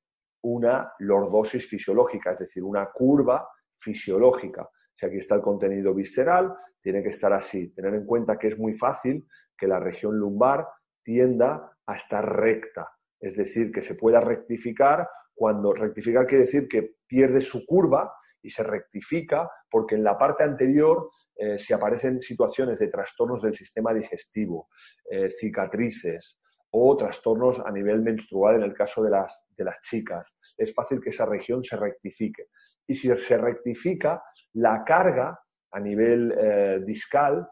una 0.44 0.94
lordosis 1.00 1.68
fisiológica, 1.68 2.34
es 2.34 2.42
decir, 2.42 2.64
una 2.64 2.92
curva 2.94 3.50
fisiológica. 3.76 4.70
Si 4.94 5.08
aquí 5.08 5.18
está 5.18 5.34
el 5.34 5.42
contenido 5.42 5.96
visceral, 5.96 6.54
tiene 6.80 7.02
que 7.02 7.10
estar 7.10 7.34
así. 7.34 7.74
Tener 7.74 7.96
en 7.96 8.06
cuenta 8.06 8.38
que 8.38 8.50
es 8.50 8.60
muy 8.60 8.76
fácil 8.76 9.26
que 9.58 9.66
la 9.66 9.80
región 9.80 10.16
lumbar 10.20 10.68
tienda 11.02 11.76
a 11.88 11.96
estar 11.96 12.24
recta, 12.24 12.88
es 13.20 13.36
decir, 13.36 13.72
que 13.72 13.82
se 13.82 13.96
pueda 13.96 14.22
rectificar 14.22 15.10
cuando 15.34 15.74
rectificar 15.74 16.28
quiere 16.28 16.44
decir 16.46 16.68
que 16.68 16.98
pierde 17.08 17.42
su 17.42 17.66
curva 17.66 18.14
y 18.44 18.52
se 18.52 18.62
rectifica 18.62 19.50
porque 19.72 19.96
en 19.96 20.04
la 20.04 20.20
parte 20.20 20.44
anterior 20.44 21.10
eh, 21.42 21.58
si 21.58 21.74
aparecen 21.74 22.22
situaciones 22.22 22.80
de 22.80 22.90
trastornos 22.90 23.42
del 23.42 23.56
sistema 23.56 23.94
digestivo, 23.94 24.68
eh, 25.10 25.30
cicatrices 25.30 26.38
o 26.72 26.98
trastornos 26.98 27.62
a 27.62 27.72
nivel 27.72 28.02
menstrual 28.02 28.56
en 28.56 28.64
el 28.64 28.74
caso 28.74 29.02
de 29.02 29.10
las, 29.10 29.42
de 29.56 29.64
las 29.64 29.80
chicas, 29.82 30.36
es 30.58 30.74
fácil 30.74 31.00
que 31.00 31.12
esa 31.12 31.26
región 31.26 31.64
se 31.64 31.78
rectifique. 31.78 32.48
Y 32.86 32.94
si 32.94 33.16
se 33.16 33.38
rectifica, 33.38 34.22
la 34.54 34.84
carga 34.84 35.40
a 35.72 35.80
nivel 35.80 36.36
eh, 36.38 36.80
discal 36.84 37.48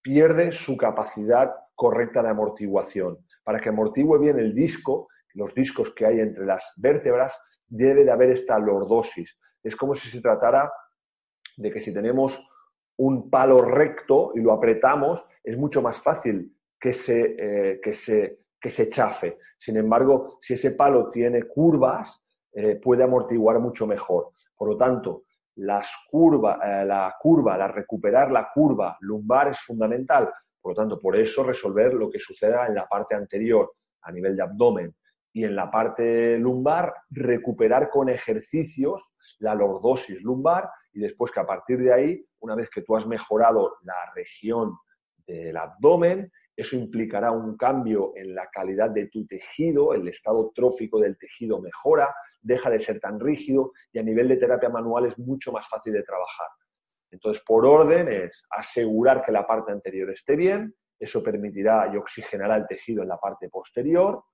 pierde 0.00 0.52
su 0.52 0.76
capacidad 0.76 1.52
correcta 1.74 2.22
de 2.22 2.28
amortiguación. 2.28 3.18
Para 3.42 3.58
que 3.58 3.70
amortigue 3.70 4.16
bien 4.20 4.38
el 4.38 4.54
disco, 4.54 5.08
los 5.34 5.52
discos 5.52 5.92
que 5.92 6.06
hay 6.06 6.20
entre 6.20 6.46
las 6.46 6.72
vértebras, 6.76 7.36
debe 7.66 8.04
de 8.04 8.12
haber 8.12 8.30
esta 8.30 8.56
lordosis. 8.60 9.36
Es 9.64 9.74
como 9.74 9.94
si 9.96 10.08
se 10.08 10.20
tratara 10.20 10.70
de 11.56 11.72
que 11.72 11.80
si 11.80 11.92
tenemos 11.92 12.40
un 12.96 13.30
palo 13.30 13.62
recto 13.62 14.32
y 14.34 14.40
lo 14.40 14.52
apretamos, 14.52 15.24
es 15.42 15.56
mucho 15.56 15.82
más 15.82 15.98
fácil 15.98 16.56
que 16.78 16.92
se, 16.92 17.36
eh, 17.38 17.80
que 17.80 17.92
se, 17.92 18.40
que 18.60 18.70
se 18.70 18.88
chafe. 18.88 19.38
Sin 19.58 19.76
embargo, 19.76 20.38
si 20.40 20.54
ese 20.54 20.72
palo 20.72 21.08
tiene 21.08 21.44
curvas, 21.44 22.22
eh, 22.52 22.76
puede 22.76 23.02
amortiguar 23.02 23.60
mucho 23.60 23.86
mejor. 23.86 24.32
Por 24.54 24.68
lo 24.68 24.76
tanto, 24.76 25.24
las 25.56 25.90
curva, 26.10 26.58
eh, 26.64 26.84
la 26.84 27.14
curva, 27.20 27.56
la 27.56 27.68
recuperar 27.68 28.30
la 28.30 28.50
curva 28.52 28.96
lumbar 29.00 29.48
es 29.48 29.58
fundamental. 29.60 30.30
Por 30.60 30.72
lo 30.72 30.76
tanto, 30.76 31.00
por 31.00 31.16
eso 31.16 31.42
resolver 31.42 31.94
lo 31.94 32.10
que 32.10 32.18
suceda 32.18 32.66
en 32.66 32.74
la 32.74 32.86
parte 32.86 33.14
anterior 33.14 33.72
a 34.02 34.12
nivel 34.12 34.36
de 34.36 34.42
abdomen 34.42 34.94
y 35.32 35.44
en 35.44 35.56
la 35.56 35.70
parte 35.70 36.38
lumbar 36.38 36.94
recuperar 37.10 37.88
con 37.90 38.08
ejercicios 38.08 39.12
la 39.38 39.54
lordosis 39.54 40.22
lumbar 40.22 40.70
y 40.92 41.00
después 41.00 41.32
que 41.32 41.40
a 41.40 41.46
partir 41.46 41.78
de 41.78 41.92
ahí, 41.92 42.26
una 42.40 42.54
vez 42.54 42.68
que 42.70 42.82
tú 42.82 42.96
has 42.96 43.06
mejorado 43.06 43.76
la 43.82 44.12
región 44.14 44.76
del 45.26 45.56
abdomen, 45.56 46.30
eso 46.54 46.76
implicará 46.76 47.30
un 47.30 47.56
cambio 47.56 48.12
en 48.14 48.34
la 48.34 48.48
calidad 48.50 48.90
de 48.90 49.06
tu 49.06 49.26
tejido, 49.26 49.94
el 49.94 50.06
estado 50.08 50.52
trófico 50.54 51.00
del 51.00 51.16
tejido 51.16 51.60
mejora, 51.60 52.14
deja 52.40 52.68
de 52.68 52.78
ser 52.78 53.00
tan 53.00 53.18
rígido 53.18 53.72
y 53.92 53.98
a 53.98 54.02
nivel 54.02 54.28
de 54.28 54.36
terapia 54.36 54.68
manual 54.68 55.06
es 55.06 55.18
mucho 55.18 55.50
más 55.52 55.66
fácil 55.68 55.94
de 55.94 56.02
trabajar. 56.02 56.48
Entonces, 57.10 57.42
por 57.46 57.64
orden 57.64 58.08
es 58.08 58.42
asegurar 58.50 59.24
que 59.24 59.32
la 59.32 59.46
parte 59.46 59.72
anterior 59.72 60.10
esté 60.10 60.36
bien, 60.36 60.74
eso 60.98 61.22
permitirá 61.22 61.90
y 61.92 61.96
oxigenará 61.96 62.56
el 62.56 62.66
tejido 62.66 63.02
en 63.02 63.08
la 63.08 63.18
parte 63.18 63.48
posterior, 63.48 64.24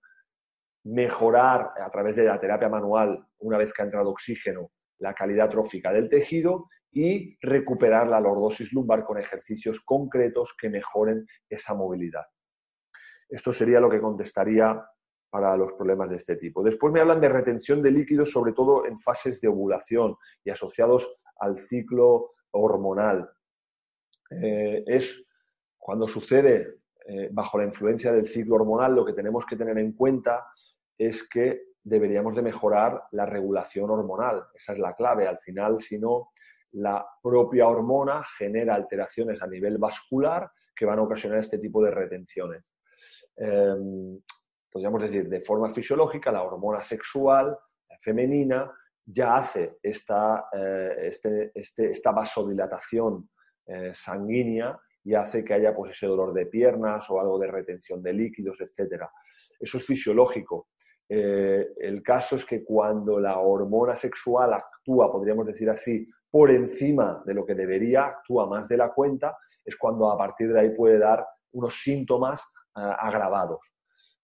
mejorar 0.84 1.72
a 1.80 1.90
través 1.90 2.16
de 2.16 2.24
la 2.24 2.38
terapia 2.38 2.68
manual, 2.68 3.26
una 3.38 3.58
vez 3.58 3.72
que 3.72 3.82
ha 3.82 3.84
entrado 3.84 4.10
oxígeno, 4.10 4.70
la 4.98 5.14
calidad 5.14 5.48
trófica 5.48 5.92
del 5.92 6.08
tejido 6.08 6.68
y 6.90 7.36
recuperar 7.40 8.08
la 8.08 8.20
lordosis 8.20 8.72
lumbar 8.72 9.04
con 9.04 9.18
ejercicios 9.18 9.80
concretos 9.80 10.54
que 10.58 10.70
mejoren 10.70 11.26
esa 11.48 11.74
movilidad. 11.74 12.24
Esto 13.28 13.52
sería 13.52 13.80
lo 13.80 13.90
que 13.90 14.00
contestaría 14.00 14.82
para 15.30 15.56
los 15.56 15.72
problemas 15.74 16.08
de 16.08 16.16
este 16.16 16.36
tipo. 16.36 16.62
Después 16.62 16.92
me 16.92 17.00
hablan 17.00 17.20
de 17.20 17.28
retención 17.28 17.82
de 17.82 17.90
líquidos, 17.90 18.30
sobre 18.30 18.52
todo 18.52 18.86
en 18.86 18.96
fases 18.96 19.40
de 19.40 19.48
ovulación 19.48 20.16
y 20.42 20.50
asociados 20.50 21.16
al 21.40 21.58
ciclo 21.58 22.32
hormonal. 22.50 23.30
Eh, 24.30 24.84
es 24.86 25.24
cuando 25.76 26.08
sucede 26.08 26.80
eh, 27.06 27.28
bajo 27.32 27.58
la 27.58 27.64
influencia 27.64 28.12
del 28.12 28.26
ciclo 28.26 28.56
hormonal, 28.56 28.94
lo 28.94 29.04
que 29.04 29.12
tenemos 29.12 29.44
que 29.44 29.56
tener 29.56 29.78
en 29.78 29.92
cuenta 29.92 30.46
es 30.96 31.28
que 31.28 31.67
deberíamos 31.82 32.34
de 32.34 32.42
mejorar 32.42 33.04
la 33.12 33.26
regulación 33.26 33.90
hormonal. 33.90 34.46
Esa 34.54 34.72
es 34.72 34.78
la 34.78 34.94
clave. 34.94 35.26
Al 35.26 35.38
final, 35.38 35.80
si 35.80 35.98
no, 35.98 36.30
la 36.72 37.06
propia 37.22 37.68
hormona 37.68 38.24
genera 38.24 38.74
alteraciones 38.74 39.40
a 39.42 39.46
nivel 39.46 39.78
vascular 39.78 40.50
que 40.74 40.86
van 40.86 40.98
a 40.98 41.02
ocasionar 41.02 41.40
este 41.40 41.58
tipo 41.58 41.82
de 41.82 41.90
retenciones. 41.90 42.64
Em, 43.36 44.20
podríamos 44.70 45.02
decir, 45.02 45.28
de 45.28 45.40
forma 45.40 45.70
fisiológica, 45.70 46.30
la 46.30 46.42
hormona 46.42 46.82
sexual 46.82 47.56
femenina 48.00 48.70
ya 49.04 49.36
hace 49.36 49.78
esta, 49.82 50.48
eh, 50.52 50.96
este, 51.02 51.50
este, 51.54 51.90
esta 51.90 52.12
vasodilatación 52.12 53.28
eh, 53.66 53.92
sanguínea 53.94 54.78
y 55.02 55.14
hace 55.14 55.44
que 55.44 55.54
haya 55.54 55.74
pues, 55.74 55.92
ese 55.92 56.06
dolor 56.06 56.32
de 56.32 56.46
piernas 56.46 57.08
o 57.10 57.20
algo 57.20 57.38
de 57.38 57.46
retención 57.46 58.02
de 58.02 58.12
líquidos, 58.12 58.60
etc. 58.60 59.04
Eso 59.58 59.78
es 59.78 59.86
fisiológico. 59.86 60.68
Eh, 61.08 61.68
el 61.78 62.02
caso 62.02 62.36
es 62.36 62.44
que 62.44 62.62
cuando 62.62 63.18
la 63.18 63.38
hormona 63.38 63.96
sexual 63.96 64.52
actúa, 64.52 65.10
podríamos 65.10 65.46
decir 65.46 65.70
así, 65.70 66.06
por 66.30 66.50
encima 66.50 67.22
de 67.24 67.34
lo 67.34 67.46
que 67.46 67.54
debería, 67.54 68.04
actúa 68.04 68.46
más 68.46 68.68
de 68.68 68.76
la 68.76 68.92
cuenta, 68.92 69.36
es 69.64 69.76
cuando 69.76 70.10
a 70.10 70.18
partir 70.18 70.52
de 70.52 70.60
ahí 70.60 70.70
puede 70.70 70.98
dar 70.98 71.26
unos 71.52 71.80
síntomas 71.80 72.40
eh, 72.76 72.80
agravados. 72.98 73.60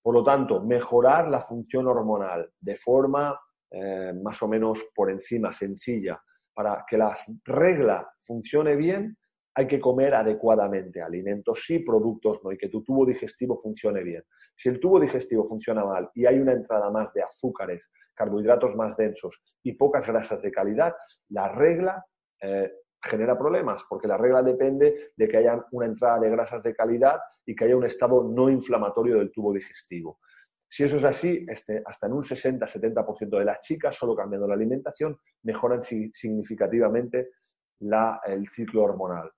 Por 0.03 0.15
lo 0.15 0.23
tanto, 0.23 0.63
mejorar 0.63 1.29
la 1.29 1.41
función 1.41 1.87
hormonal 1.87 2.51
de 2.61 2.77
forma 2.77 3.39
eh, 3.71 4.13
más 4.23 4.43
o 4.43 4.49
menos 4.49 4.85
por 4.95 5.11
encima, 5.11 5.51
sencilla, 5.51 6.23
para 6.53 6.85
que 6.87 6.99
la 6.99 7.17
regla 7.45 8.09
funcione 8.21 8.77
bien, 8.77 9.17
hay 9.55 9.67
que 9.67 9.81
comer 9.81 10.15
adecuadamente, 10.15 11.01
alimentos 11.01 11.63
sí, 11.65 11.79
productos 11.79 12.43
no, 12.43 12.51
y 12.51 12.59
que 12.59 12.69
tu 12.69 12.83
tubo 12.83 13.07
digestivo 13.07 13.59
funcione 13.61 14.03
bien. 14.03 14.25
Si 14.57 14.69
el 14.69 14.81
tubo 14.81 14.99
digestivo 14.99 15.47
funciona 15.47 15.85
mal 15.85 16.11
y 16.15 16.27
hay 16.27 16.39
una 16.39 16.53
entrada 16.53 16.91
más 16.91 17.13
de 17.13 17.23
azúcares, 17.23 17.83
carbohidratos 18.15 18.75
más 18.75 18.97
densos 18.97 19.41
y 19.63 19.73
pocas 19.73 20.07
grasas 20.07 20.43
de 20.43 20.51
calidad, 20.51 20.95
la 21.29 21.49
regla 21.49 22.05
eh, 22.41 22.73
genera 23.01 23.37
problemas, 23.37 23.83
porque 23.89 24.09
la 24.09 24.17
regla 24.17 24.43
depende 24.43 25.13
de 25.17 25.29
que 25.29 25.37
haya 25.37 25.65
una 25.73 25.87
entrada 25.87 26.19
de 26.21 26.31
grasas 26.31 26.63
de 26.63 26.75
calidad 26.75 27.21
y 27.45 27.55
que 27.55 27.65
haya 27.65 27.77
un 27.77 27.85
estado 27.85 28.25
no 28.25 28.49
inflamatorio 28.49 29.19
del 29.19 29.31
tubo 29.31 29.53
digestivo. 29.53 30.19
Si 30.69 30.83
eso 30.83 30.97
es 30.97 31.05
así, 31.05 31.47
este, 31.49 31.83
hasta 31.87 32.07
en 32.07 32.15
un 32.15 32.23
60-70% 32.23 33.39
de 33.39 33.45
las 33.45 33.61
chicas, 33.61 33.95
solo 33.95 34.17
cambiando 34.17 34.49
la 34.49 34.55
alimentación, 34.55 35.17
mejoran 35.43 35.81
significativamente 35.83 37.31
el 38.27 38.49
ciclo 38.49 38.83
hormonal. 38.83 39.31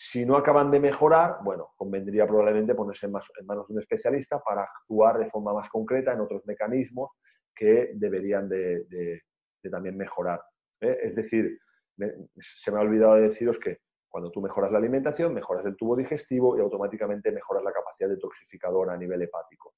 Si 0.00 0.24
no 0.24 0.36
acaban 0.36 0.70
de 0.70 0.78
mejorar, 0.78 1.38
bueno, 1.42 1.72
convendría 1.76 2.24
probablemente 2.24 2.72
ponerse 2.72 3.06
en, 3.06 3.12
manos 3.12 3.66
de 3.66 3.74
un 3.74 3.80
especialista 3.80 4.38
para 4.38 4.62
actuar 4.62 5.18
de 5.18 5.24
forma 5.24 5.52
más 5.52 5.68
concreta 5.68 6.12
en 6.12 6.20
otros 6.20 6.46
mecanismos 6.46 7.10
que 7.52 7.90
deberían 7.94 8.48
de, 8.48 9.24
también 9.68 9.96
mejorar. 9.96 10.40
¿eh? 10.80 11.00
Es 11.02 11.16
decir, 11.16 11.58
se 11.96 12.70
me 12.70 12.78
ha 12.78 12.82
olvidado 12.82 13.16
de 13.16 13.22
deciros 13.22 13.58
que 13.58 13.78
cuando 14.08 14.30
tú 14.30 14.40
mejoras 14.40 14.70
la 14.70 14.78
alimentación, 14.78 15.34
mejoras 15.34 15.66
el 15.66 15.74
tubo 15.74 15.96
digestivo 15.96 16.56
y 16.56 16.60
automáticamente 16.60 17.32
mejoras 17.32 17.64
la 17.64 17.72
capacidad 17.72 18.08
detoxificadora 18.08 18.94
a 18.94 18.96
nivel 18.96 19.22
hepático. 19.22 19.74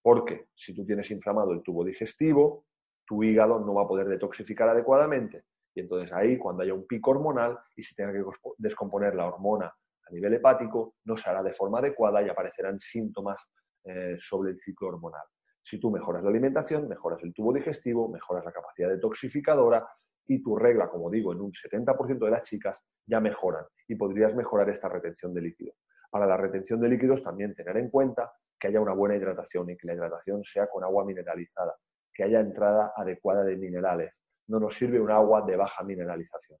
Porque 0.00 0.46
si 0.54 0.72
tú 0.72 0.86
tienes 0.86 1.10
inflamado 1.10 1.52
el 1.52 1.62
tubo 1.62 1.84
digestivo, 1.84 2.64
tu 3.04 3.22
hígado 3.22 3.60
no 3.60 3.74
va 3.74 3.82
a 3.82 3.88
poder 3.88 4.08
detoxificar 4.08 4.70
adecuadamente 4.70 5.44
y 5.78 5.80
entonces 5.80 6.12
ahí, 6.12 6.36
cuando 6.36 6.64
haya 6.64 6.74
un 6.74 6.88
pico 6.88 7.12
hormonal 7.12 7.56
y 7.76 7.84
se 7.84 7.94
tenga 7.94 8.12
que 8.12 8.24
descomponer 8.56 9.14
la 9.14 9.26
hormona 9.26 9.66
a 9.66 10.10
nivel 10.10 10.34
hepático, 10.34 10.96
no 11.04 11.16
se 11.16 11.30
hará 11.30 11.40
de 11.40 11.52
forma 11.52 11.78
adecuada 11.78 12.20
y 12.20 12.28
aparecerán 12.28 12.80
síntomas 12.80 13.40
eh, 13.84 14.16
sobre 14.18 14.50
el 14.50 14.60
ciclo 14.60 14.88
hormonal. 14.88 15.22
Si 15.62 15.78
tú 15.78 15.92
mejoras 15.92 16.24
la 16.24 16.30
alimentación, 16.30 16.88
mejoras 16.88 17.22
el 17.22 17.32
tubo 17.32 17.52
digestivo, 17.52 18.08
mejoras 18.08 18.44
la 18.44 18.50
capacidad 18.50 18.88
detoxificadora 18.88 19.88
y 20.26 20.42
tu 20.42 20.56
regla, 20.56 20.88
como 20.88 21.08
digo, 21.10 21.32
en 21.32 21.42
un 21.42 21.52
70% 21.52 22.24
de 22.24 22.30
las 22.30 22.42
chicas 22.42 22.80
ya 23.06 23.20
mejoran 23.20 23.64
y 23.86 23.94
podrías 23.94 24.34
mejorar 24.34 24.68
esta 24.70 24.88
retención 24.88 25.32
de 25.32 25.42
líquidos. 25.42 25.76
Para 26.10 26.26
la 26.26 26.36
retención 26.36 26.80
de 26.80 26.88
líquidos 26.88 27.22
también 27.22 27.54
tener 27.54 27.76
en 27.76 27.88
cuenta 27.88 28.32
que 28.58 28.66
haya 28.66 28.80
una 28.80 28.94
buena 28.94 29.14
hidratación 29.14 29.70
y 29.70 29.76
que 29.76 29.86
la 29.86 29.94
hidratación 29.94 30.42
sea 30.42 30.66
con 30.66 30.82
agua 30.82 31.04
mineralizada, 31.04 31.76
que 32.12 32.24
haya 32.24 32.40
entrada 32.40 32.92
adecuada 32.96 33.44
de 33.44 33.56
minerales, 33.56 34.12
no 34.48 34.60
nos 34.60 34.74
sirve 34.74 35.00
un 35.00 35.10
agua 35.10 35.42
de 35.42 35.56
baja 35.56 35.84
mineralización. 35.84 36.58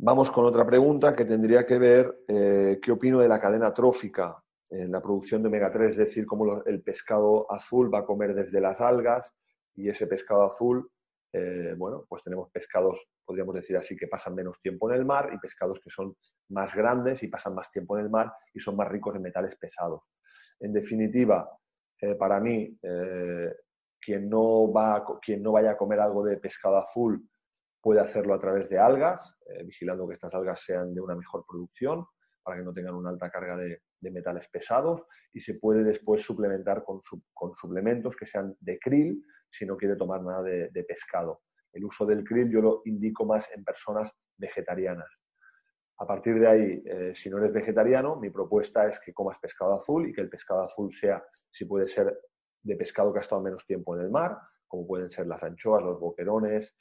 Vamos 0.00 0.30
con 0.30 0.44
otra 0.44 0.64
pregunta 0.64 1.14
que 1.16 1.24
tendría 1.24 1.66
que 1.66 1.78
ver 1.78 2.20
eh, 2.28 2.78
qué 2.80 2.92
opino 2.92 3.18
de 3.18 3.28
la 3.28 3.40
cadena 3.40 3.72
trófica 3.74 4.40
en 4.70 4.92
la 4.92 5.00
producción 5.00 5.42
de 5.42 5.48
omega 5.48 5.70
3, 5.70 5.90
es 5.90 5.96
decir, 5.96 6.24
cómo 6.26 6.62
el 6.64 6.82
pescado 6.82 7.50
azul 7.50 7.92
va 7.92 8.00
a 8.00 8.04
comer 8.04 8.34
desde 8.34 8.60
las 8.60 8.80
algas 8.80 9.34
y 9.74 9.88
ese 9.88 10.06
pescado 10.06 10.44
azul 10.44 10.88
eh, 11.32 11.74
bueno, 11.76 12.06
pues 12.08 12.22
tenemos 12.22 12.50
pescados, 12.50 13.06
podríamos 13.24 13.54
decir 13.54 13.76
así, 13.76 13.96
que 13.96 14.06
pasan 14.06 14.34
menos 14.34 14.60
tiempo 14.60 14.90
en 14.90 14.96
el 14.96 15.04
mar 15.04 15.30
y 15.32 15.38
pescados 15.38 15.78
que 15.80 15.90
son 15.90 16.16
más 16.48 16.74
grandes 16.74 17.22
y 17.22 17.28
pasan 17.28 17.54
más 17.54 17.70
tiempo 17.70 17.98
en 17.98 18.04
el 18.04 18.10
mar 18.10 18.32
y 18.54 18.60
son 18.60 18.76
más 18.76 18.88
ricos 18.88 19.14
en 19.14 19.22
metales 19.22 19.56
pesados. 19.56 20.02
En 20.58 20.72
definitiva, 20.72 21.50
eh, 22.00 22.14
para 22.14 22.40
mí, 22.40 22.78
quien, 24.00 24.28
no 24.28 24.72
va, 24.72 25.04
quien 25.20 25.42
no 25.42 25.52
vaya 25.52 25.72
a 25.72 25.76
comer 25.76 26.00
algo 26.00 26.24
de 26.24 26.36
pescado 26.36 26.76
azul 26.76 27.28
puede 27.80 28.00
hacerlo 28.00 28.34
a 28.34 28.38
través 28.38 28.68
de 28.68 28.78
algas, 28.78 29.36
vigilando 29.64 30.06
que 30.06 30.14
estas 30.14 30.34
algas 30.34 30.60
sean 30.62 30.94
de 30.94 31.00
una 31.00 31.14
mejor 31.14 31.44
producción 31.48 32.04
para 32.42 32.58
que 32.58 32.64
no 32.64 32.72
tengan 32.72 32.94
una 32.94 33.10
alta 33.10 33.30
carga 33.30 33.56
de, 33.56 33.82
metales 34.10 34.48
pesados 34.48 35.04
y 35.32 35.40
se 35.40 35.54
puede 35.54 35.84
después 35.84 36.22
suplementar 36.22 36.82
con, 36.82 37.00
con 37.34 37.54
suplementos 37.54 38.16
que 38.16 38.26
sean 38.26 38.56
de 38.60 38.78
krill 38.78 39.22
si 39.50 39.66
no 39.66 39.76
quiere 39.76 39.96
tomar 39.96 40.22
nada 40.22 40.42
de, 40.42 40.84
pescado. 40.84 41.42
El 41.72 41.84
uso 41.84 42.06
del 42.06 42.24
krill 42.24 42.50
yo 42.50 42.60
lo 42.60 42.82
indico 42.84 43.24
más 43.26 43.50
en 43.54 43.64
personas 43.64 44.10
vegetarianas. 44.36 45.08
A 45.98 46.06
partir 46.06 46.38
de 46.38 46.46
ahí, 46.46 46.82
eh, 46.86 47.12
si 47.14 47.28
no 47.28 47.38
eres 47.38 47.52
vegetariano, 47.52 48.16
mi 48.16 48.30
propuesta 48.30 48.88
es 48.88 49.00
que 49.00 49.12
comas 49.12 49.38
pescado 49.40 49.74
azul 49.74 50.08
y 50.08 50.12
que 50.12 50.20
el 50.20 50.28
pescado 50.28 50.62
azul 50.62 50.92
sea, 50.92 51.22
si 51.50 51.64
puede 51.64 51.88
ser, 51.88 52.18
de 52.68 52.76
pescado 52.76 53.12
que 53.12 53.18
ha 53.18 53.22
estado 53.22 53.42
menos 53.42 53.66
tiempo 53.66 53.96
en 53.96 54.02
el 54.02 54.10
mar, 54.10 54.38
como 54.66 54.86
pueden 54.86 55.10
ser 55.10 55.26
las 55.26 55.42
anchoas, 55.42 55.82
los 55.82 55.98
boquerones, 55.98 56.76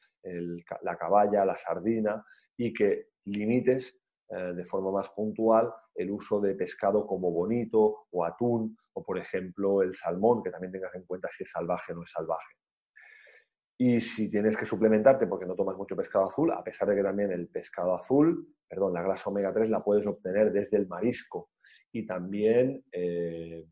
la 0.81 0.97
caballa, 0.97 1.45
la 1.45 1.57
sardina, 1.57 2.23
y 2.57 2.73
que 2.73 3.11
limites 3.25 3.97
eh, 4.29 4.53
de 4.53 4.65
forma 4.65 4.91
más 4.91 5.09
puntual 5.09 5.71
el 5.95 6.11
uso 6.11 6.41
de 6.41 6.53
pescado 6.55 7.07
como 7.07 7.31
bonito 7.31 8.07
o 8.11 8.25
atún 8.25 8.77
o, 8.93 9.03
por 9.03 9.17
ejemplo, 9.17 9.81
el 9.81 9.95
salmón, 9.95 10.43
que 10.43 10.51
también 10.51 10.73
tengas 10.73 10.93
en 10.95 11.03
cuenta 11.03 11.29
si 11.29 11.43
es 11.43 11.51
salvaje 11.51 11.93
o 11.93 11.95
no 11.95 12.03
es 12.03 12.11
salvaje. 12.11 12.55
Y 13.79 14.01
si 14.01 14.29
tienes 14.29 14.57
que 14.57 14.65
suplementarte 14.65 15.27
porque 15.27 15.45
no 15.45 15.55
tomas 15.55 15.77
mucho 15.77 15.95
pescado 15.95 16.25
azul, 16.25 16.51
a 16.51 16.63
pesar 16.63 16.89
de 16.89 16.95
que 16.95 17.03
también 17.03 17.31
el 17.31 17.47
pescado 17.47 17.95
azul, 17.95 18.55
perdón, 18.67 18.93
la 18.93 19.03
grasa 19.03 19.29
omega 19.29 19.53
3 19.53 19.69
la 19.69 19.83
puedes 19.83 20.05
obtener 20.07 20.51
desde 20.51 20.77
el 20.77 20.87
marisco. 20.87 21.51
Y 21.91 22.05
también, 22.05 22.83
eh, 22.91 23.65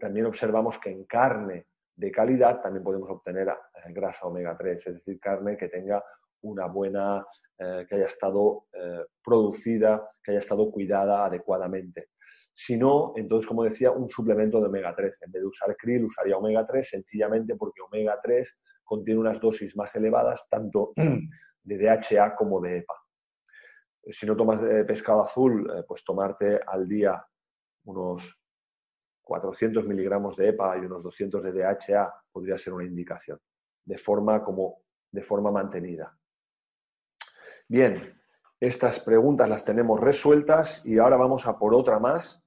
también 0.00 0.26
observamos 0.26 0.78
que 0.78 0.90
en 0.90 1.04
carne 1.04 1.66
de 1.96 2.12
calidad 2.12 2.60
también 2.60 2.84
podemos 2.84 3.10
obtener 3.10 3.48
eh, 3.48 3.92
grasa 3.92 4.26
omega 4.26 4.54
3, 4.54 4.86
es 4.86 4.94
decir, 4.94 5.18
carne 5.18 5.56
que 5.56 5.68
tenga 5.68 6.04
una 6.42 6.66
buena, 6.66 7.26
eh, 7.58 7.86
que 7.88 7.94
haya 7.96 8.06
estado 8.06 8.66
eh, 8.72 9.04
producida, 9.24 10.10
que 10.22 10.32
haya 10.32 10.40
estado 10.40 10.70
cuidada 10.70 11.24
adecuadamente. 11.24 12.10
Si 12.52 12.76
no, 12.76 13.12
entonces, 13.16 13.46
como 13.46 13.64
decía, 13.64 13.90
un 13.90 14.08
suplemento 14.08 14.60
de 14.60 14.68
omega 14.68 14.94
3. 14.94 15.14
En 15.22 15.32
vez 15.32 15.42
de 15.42 15.48
usar 15.48 15.76
krill, 15.76 16.04
usaría 16.04 16.36
omega 16.36 16.64
3 16.64 16.88
sencillamente 16.88 17.54
porque 17.56 17.82
omega 17.82 18.18
3 18.22 18.58
contiene 18.84 19.20
unas 19.20 19.40
dosis 19.40 19.76
más 19.76 19.94
elevadas 19.94 20.46
tanto 20.48 20.92
de 21.62 21.78
DHA 21.78 22.34
como 22.34 22.60
de 22.60 22.78
EPA. 22.78 22.94
Si 24.10 24.24
no 24.24 24.36
tomas 24.36 24.60
pescado 24.86 25.22
azul, 25.22 25.84
pues 25.88 26.04
tomarte 26.04 26.60
al 26.64 26.86
día 26.86 27.26
unos 27.86 28.38
400 29.26 29.84
miligramos 29.86 30.36
de 30.36 30.50
EPA 30.50 30.78
y 30.78 30.86
unos 30.86 31.02
200 31.02 31.42
de 31.42 31.52
DHA 31.52 32.14
podría 32.30 32.56
ser 32.56 32.72
una 32.72 32.84
indicación, 32.84 33.40
de 33.84 33.98
forma 33.98 34.42
como 34.44 34.82
de 35.10 35.22
forma 35.22 35.50
mantenida. 35.50 36.16
Bien, 37.66 38.14
estas 38.60 39.00
preguntas 39.00 39.48
las 39.48 39.64
tenemos 39.64 39.98
resueltas 39.98 40.86
y 40.86 40.98
ahora 40.98 41.16
vamos 41.16 41.44
a 41.48 41.58
por 41.58 41.74
otra 41.74 41.98
más 41.98 42.40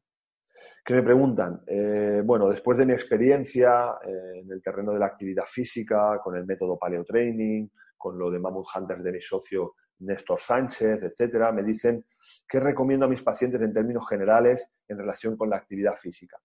que 0.85 0.93
me 0.93 1.03
preguntan. 1.03 1.61
Eh, 1.67 2.21
bueno, 2.23 2.47
después 2.47 2.77
de 2.77 2.85
mi 2.85 2.93
experiencia 2.93 3.97
eh, 4.05 4.39
en 4.39 4.49
el 4.49 4.61
terreno 4.61 4.93
de 4.93 4.99
la 4.99 5.07
actividad 5.07 5.45
física, 5.45 6.21
con 6.23 6.37
el 6.37 6.45
método 6.45 6.79
Paleo 6.79 7.03
Training, 7.03 7.67
con 7.97 8.17
lo 8.17 8.31
de 8.31 8.39
Mammoth 8.39 8.67
Hunters 8.73 9.03
de 9.03 9.11
mi 9.11 9.19
socio 9.19 9.75
Néstor 9.99 10.39
Sánchez, 10.39 11.03
etcétera, 11.03 11.51
me 11.51 11.61
dicen 11.61 12.05
qué 12.47 12.61
recomiendo 12.61 13.05
a 13.05 13.09
mis 13.09 13.21
pacientes 13.21 13.61
en 13.61 13.73
términos 13.73 14.07
generales 14.07 14.65
en 14.87 14.97
relación 14.97 15.35
con 15.35 15.49
la 15.49 15.57
actividad 15.57 15.95
física. 15.97 16.37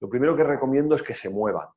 Lo 0.00 0.08
primero 0.08 0.36
que 0.36 0.44
recomiendo 0.44 0.94
es 0.94 1.02
que 1.02 1.14
se 1.14 1.30
muevan. 1.30 1.68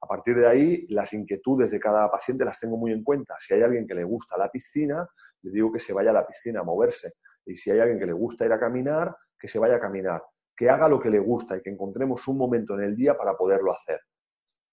A 0.00 0.06
partir 0.06 0.36
de 0.36 0.46
ahí, 0.46 0.86
las 0.88 1.12
inquietudes 1.12 1.70
de 1.70 1.80
cada 1.80 2.10
paciente 2.10 2.44
las 2.44 2.58
tengo 2.58 2.76
muy 2.76 2.92
en 2.92 3.02
cuenta. 3.02 3.36
Si 3.38 3.54
hay 3.54 3.62
alguien 3.62 3.86
que 3.86 3.94
le 3.94 4.04
gusta 4.04 4.36
la 4.36 4.50
piscina, 4.50 5.08
le 5.42 5.50
digo 5.50 5.72
que 5.72 5.78
se 5.78 5.92
vaya 5.92 6.10
a 6.10 6.14
la 6.14 6.26
piscina 6.26 6.60
a 6.60 6.64
moverse. 6.64 7.14
Y 7.44 7.56
si 7.56 7.70
hay 7.70 7.80
alguien 7.80 7.98
que 7.98 8.06
le 8.06 8.12
gusta 8.12 8.44
ir 8.44 8.52
a 8.52 8.60
caminar, 8.60 9.16
que 9.38 9.48
se 9.48 9.58
vaya 9.58 9.76
a 9.76 9.80
caminar. 9.80 10.22
Que 10.56 10.70
haga 10.70 10.88
lo 10.88 11.00
que 11.00 11.10
le 11.10 11.18
gusta 11.18 11.56
y 11.56 11.62
que 11.62 11.70
encontremos 11.70 12.26
un 12.28 12.38
momento 12.38 12.74
en 12.74 12.84
el 12.84 12.96
día 12.96 13.16
para 13.16 13.36
poderlo 13.36 13.72
hacer. 13.72 14.00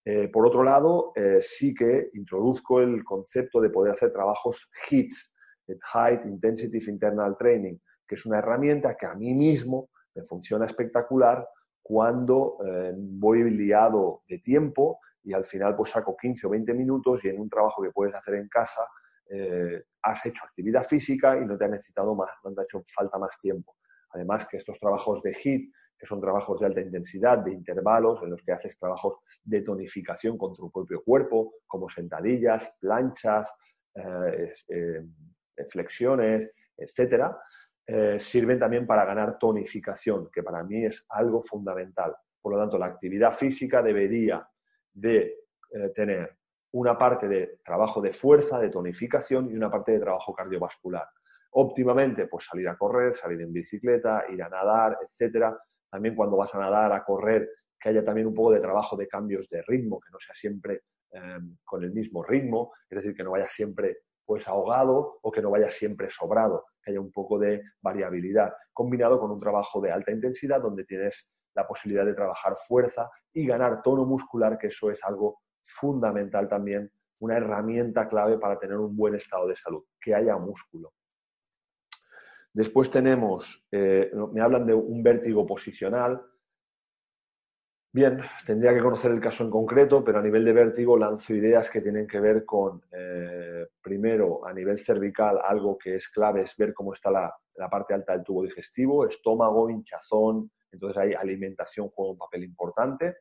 Eh, 0.03 0.27
por 0.27 0.45
otro 0.45 0.63
lado, 0.63 1.11
eh, 1.15 1.39
sí 1.41 1.73
que 1.73 2.09
introduzco 2.13 2.79
el 2.79 3.03
concepto 3.03 3.59
de 3.59 3.71
poder 3.71 3.93
hacer 3.93 4.11
trabajos 4.11 4.69
HIITS, 4.89 5.33
Height 5.93 6.25
Intensity 6.25 6.77
Internal 6.89 7.35
Training, 7.37 7.77
que 8.07 8.13
es 8.13 8.25
una 8.27 8.37
herramienta 8.37 8.95
que 8.95 9.07
a 9.07 9.15
mí 9.15 9.33
mismo 9.33 9.89
me 10.13 10.23
funciona 10.23 10.67
espectacular 10.67 11.47
cuando 11.87 12.57
eh, 12.65 12.93
voy 12.97 13.43
liado 13.51 14.23
de 14.27 14.39
tiempo 14.39 15.01
y 15.21 15.33
al 15.33 15.45
final 15.45 15.75
pues 15.75 15.91
saco 15.91 16.17
15 16.17 16.47
o 16.47 16.49
20 16.49 16.73
minutos 16.73 17.23
y 17.23 17.27
en 17.27 17.39
un 17.39 17.47
trabajo 17.47 17.83
que 17.83 17.91
puedes 17.91 18.15
hacer 18.15 18.33
en 18.33 18.49
casa 18.49 18.81
eh, 19.29 19.83
has 20.01 20.25
hecho 20.25 20.45
actividad 20.45 20.81
física 20.81 21.37
y 21.37 21.45
no 21.45 21.55
te 21.55 21.65
ha 21.65 21.67
necesitado 21.67 22.15
más, 22.15 22.31
no 22.43 22.55
te 22.55 22.61
ha 22.61 22.63
hecho 22.63 22.81
falta 22.87 23.19
más 23.19 23.37
tiempo. 23.39 23.75
Además 24.09 24.47
que 24.47 24.57
estos 24.57 24.79
trabajos 24.79 25.21
de 25.21 25.37
HIIT, 25.39 25.71
que 25.95 26.07
son 26.07 26.19
trabajos 26.19 26.59
de 26.59 26.65
alta 26.65 26.81
intensidad, 26.81 27.37
de 27.37 27.51
intervalos, 27.51 28.19
en 28.23 28.31
los 28.31 28.41
que 28.41 28.53
haces 28.53 28.75
trabajos 28.79 29.17
de 29.43 29.61
tonificación 29.61 30.39
con 30.39 30.55
tu 30.55 30.71
propio 30.71 31.03
cuerpo, 31.03 31.53
como 31.67 31.87
sentadillas, 31.87 32.73
planchas, 32.79 33.53
eh, 33.93 35.03
flexiones, 35.69 36.49
etcétera, 36.75 37.37
sirven 38.19 38.57
también 38.57 38.87
para 38.87 39.05
ganar 39.05 39.37
tonificación, 39.37 40.29
que 40.31 40.41
para 40.41 40.63
mí 40.63 40.85
es 40.85 41.05
algo 41.09 41.41
fundamental. 41.41 42.15
Por 42.41 42.53
lo 42.53 42.59
tanto, 42.59 42.77
la 42.77 42.85
actividad 42.87 43.31
física 43.31 43.81
debería 43.81 44.47
de 44.93 45.45
eh, 45.71 45.89
tener 45.93 46.37
una 46.73 46.97
parte 46.97 47.27
de 47.27 47.59
trabajo 47.63 48.01
de 48.01 48.11
fuerza, 48.11 48.59
de 48.59 48.69
tonificación 48.69 49.49
y 49.49 49.55
una 49.55 49.71
parte 49.71 49.93
de 49.93 49.99
trabajo 49.99 50.33
cardiovascular. 50.33 51.07
Óptimamente, 51.51 52.27
pues 52.27 52.45
salir 52.45 52.67
a 52.67 52.77
correr, 52.77 53.15
salir 53.15 53.41
en 53.41 53.51
bicicleta, 53.51 54.25
ir 54.29 54.43
a 54.43 54.49
nadar, 54.49 54.97
etcétera. 55.01 55.57
También 55.89 56.15
cuando 56.15 56.37
vas 56.37 56.53
a 56.53 56.59
nadar, 56.59 56.91
a 56.91 57.03
correr, 57.03 57.49
que 57.79 57.89
haya 57.89 58.03
también 58.03 58.27
un 58.27 58.33
poco 58.33 58.51
de 58.51 58.59
trabajo 58.59 58.95
de 58.95 59.07
cambios 59.07 59.49
de 59.49 59.61
ritmo, 59.63 59.99
que 59.99 60.11
no 60.11 60.19
sea 60.19 60.35
siempre 60.35 60.83
em, 61.11 61.57
con 61.63 61.83
el 61.83 61.91
mismo 61.93 62.23
ritmo, 62.23 62.73
es 62.89 62.97
decir, 62.97 63.15
que 63.15 63.23
no 63.23 63.31
vaya 63.31 63.49
siempre 63.49 63.99
pues 64.25 64.47
ahogado 64.47 65.19
o 65.21 65.31
que 65.31 65.41
no 65.41 65.51
vaya 65.51 65.69
siempre 65.69 66.09
sobrado, 66.09 66.65
que 66.81 66.91
haya 66.91 66.99
un 66.99 67.11
poco 67.11 67.37
de 67.37 67.61
variabilidad, 67.81 68.53
combinado 68.73 69.19
con 69.19 69.31
un 69.31 69.39
trabajo 69.39 69.79
de 69.81 69.91
alta 69.91 70.11
intensidad 70.11 70.61
donde 70.61 70.83
tienes 70.83 71.27
la 71.53 71.67
posibilidad 71.67 72.05
de 72.05 72.13
trabajar 72.13 72.55
fuerza 72.57 73.09
y 73.31 73.45
ganar 73.45 73.81
tono 73.81 74.05
muscular, 74.05 74.57
que 74.57 74.67
eso 74.67 74.91
es 74.91 75.03
algo 75.03 75.39
fundamental 75.61 76.47
también, 76.47 76.91
una 77.19 77.37
herramienta 77.37 78.07
clave 78.07 78.37
para 78.37 78.59
tener 78.59 78.77
un 78.77 78.95
buen 78.95 79.15
estado 79.15 79.47
de 79.47 79.55
salud, 79.55 79.83
que 79.99 80.13
haya 80.13 80.37
músculo. 80.37 80.93
Después 82.53 82.89
tenemos, 82.89 83.65
eh, 83.71 84.11
me 84.31 84.41
hablan 84.41 84.65
de 84.65 84.73
un 84.73 85.03
vértigo 85.03 85.45
posicional. 85.45 86.21
Bien, 87.95 88.19
tendría 88.45 88.73
que 88.73 88.81
conocer 88.81 89.09
el 89.11 89.21
caso 89.21 89.45
en 89.45 89.49
concreto, 89.49 90.03
pero 90.03 90.19
a 90.19 90.21
nivel 90.21 90.43
de 90.43 90.51
vértigo 90.51 90.97
lanzo 90.97 91.33
ideas 91.33 91.69
que 91.69 91.79
tienen 91.79 92.05
que 92.05 92.19
ver 92.19 92.43
con, 92.43 92.81
eh, 92.91 93.67
primero, 93.81 94.45
a 94.45 94.51
nivel 94.51 94.81
cervical, 94.81 95.39
algo 95.41 95.77
que 95.77 95.95
es 95.95 96.09
clave 96.09 96.41
es 96.41 96.57
ver 96.57 96.73
cómo 96.73 96.91
está 96.91 97.09
la, 97.09 97.33
la 97.55 97.69
parte 97.69 97.93
alta 97.93 98.11
del 98.11 98.25
tubo 98.25 98.43
digestivo, 98.43 99.05
estómago, 99.05 99.69
hinchazón, 99.69 100.51
entonces 100.73 100.97
ahí 100.97 101.13
alimentación 101.13 101.87
juega 101.87 102.11
un 102.11 102.17
papel 102.17 102.43
importante, 102.43 103.19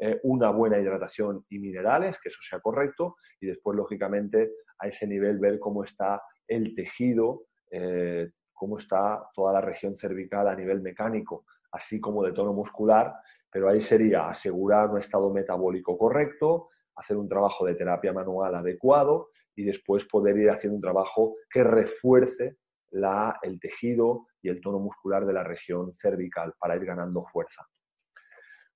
eh, 0.00 0.18
una 0.24 0.50
buena 0.50 0.80
hidratación 0.80 1.46
y 1.48 1.60
minerales, 1.60 2.18
que 2.20 2.30
eso 2.30 2.40
sea 2.42 2.58
correcto, 2.58 3.18
y 3.40 3.46
después, 3.46 3.76
lógicamente, 3.76 4.50
a 4.80 4.88
ese 4.88 5.06
nivel 5.06 5.38
ver 5.38 5.60
cómo 5.60 5.84
está 5.84 6.20
el 6.48 6.74
tejido, 6.74 7.44
eh, 7.70 8.32
cómo 8.52 8.78
está 8.78 9.28
toda 9.32 9.52
la 9.52 9.60
región 9.60 9.96
cervical 9.96 10.48
a 10.48 10.56
nivel 10.56 10.80
mecánico, 10.80 11.44
así 11.70 12.00
como 12.00 12.24
de 12.24 12.32
tono 12.32 12.52
muscular, 12.52 13.14
pero 13.50 13.68
ahí 13.68 13.80
sería 13.80 14.28
asegurar 14.28 14.90
un 14.90 14.98
estado 14.98 15.30
metabólico 15.32 15.96
correcto, 15.96 16.68
hacer 16.96 17.16
un 17.16 17.28
trabajo 17.28 17.64
de 17.64 17.74
terapia 17.74 18.12
manual 18.12 18.54
adecuado 18.54 19.28
y 19.54 19.64
después 19.64 20.04
poder 20.04 20.36
ir 20.36 20.50
haciendo 20.50 20.76
un 20.76 20.82
trabajo 20.82 21.36
que 21.50 21.64
refuerce 21.64 22.58
la, 22.90 23.38
el 23.42 23.58
tejido 23.58 24.26
y 24.42 24.48
el 24.48 24.60
tono 24.60 24.78
muscular 24.78 25.26
de 25.26 25.32
la 25.32 25.44
región 25.44 25.92
cervical 25.92 26.54
para 26.58 26.76
ir 26.76 26.84
ganando 26.84 27.24
fuerza. 27.24 27.66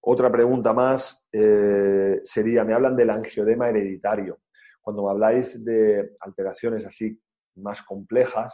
Otra 0.04 0.30
pregunta 0.30 0.72
más 0.72 1.26
eh, 1.32 2.20
sería, 2.24 2.64
me 2.64 2.74
hablan 2.74 2.96
del 2.96 3.10
angiodema 3.10 3.68
hereditario. 3.68 4.40
Cuando 4.80 5.04
me 5.04 5.10
habláis 5.12 5.64
de 5.64 6.16
alteraciones 6.20 6.84
así 6.84 7.16
más 7.56 7.82
complejas, 7.82 8.52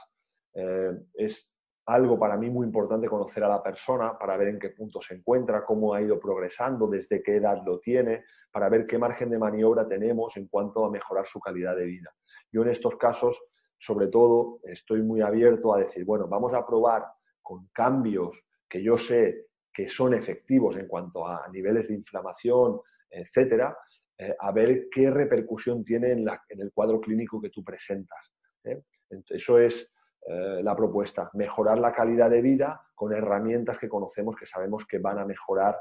eh, 0.54 0.92
es 1.14 1.50
algo 1.88 2.18
para 2.18 2.36
mí 2.36 2.50
muy 2.50 2.66
importante 2.66 3.08
conocer 3.08 3.42
a 3.44 3.48
la 3.48 3.62
persona 3.62 4.16
para 4.18 4.36
ver 4.36 4.48
en 4.48 4.58
qué 4.58 4.70
punto 4.70 5.00
se 5.00 5.14
encuentra, 5.14 5.64
cómo 5.64 5.94
ha 5.94 6.02
ido 6.02 6.20
progresando, 6.20 6.86
desde 6.86 7.22
qué 7.22 7.36
edad 7.36 7.62
lo 7.64 7.80
tiene, 7.80 8.24
para 8.52 8.68
ver 8.68 8.86
qué 8.86 8.98
margen 8.98 9.30
de 9.30 9.38
maniobra 9.38 9.88
tenemos 9.88 10.36
en 10.36 10.48
cuanto 10.48 10.84
a 10.84 10.90
mejorar 10.90 11.24
su 11.24 11.40
calidad 11.40 11.74
de 11.74 11.86
vida. 11.86 12.14
Yo 12.52 12.60
en 12.60 12.68
estos 12.68 12.96
casos, 12.96 13.42
sobre 13.78 14.08
todo, 14.08 14.60
estoy 14.64 15.02
muy 15.02 15.22
abierto 15.22 15.74
a 15.74 15.78
decir, 15.78 16.04
bueno, 16.04 16.28
vamos 16.28 16.52
a 16.52 16.66
probar 16.66 17.06
con 17.40 17.68
cambios 17.72 18.38
que 18.68 18.82
yo 18.82 18.98
sé 18.98 19.46
que 19.72 19.88
son 19.88 20.12
efectivos 20.12 20.76
en 20.76 20.88
cuanto 20.88 21.26
a 21.26 21.48
niveles 21.48 21.88
de 21.88 21.94
inflamación, 21.94 22.82
etcétera, 23.08 23.74
eh, 24.18 24.36
a 24.38 24.52
ver 24.52 24.88
qué 24.90 25.10
repercusión 25.10 25.82
tiene 25.82 26.10
en, 26.10 26.28
el 26.50 26.70
cuadro 26.70 27.00
clínico 27.00 27.40
que 27.40 27.48
tú 27.48 27.64
presentas. 27.64 28.30
¿eh? 28.64 28.82
Eso 29.30 29.58
es 29.58 29.90
eh, 30.26 30.62
la 30.62 30.74
propuesta, 30.74 31.30
mejorar 31.34 31.78
la 31.78 31.92
calidad 31.92 32.30
de 32.30 32.42
vida 32.42 32.80
con 32.94 33.12
herramientas 33.12 33.78
que 33.78 33.88
conocemos 33.88 34.36
que 34.36 34.46
sabemos 34.46 34.86
que 34.86 34.98
van 34.98 35.18
a 35.18 35.24
mejorar 35.24 35.78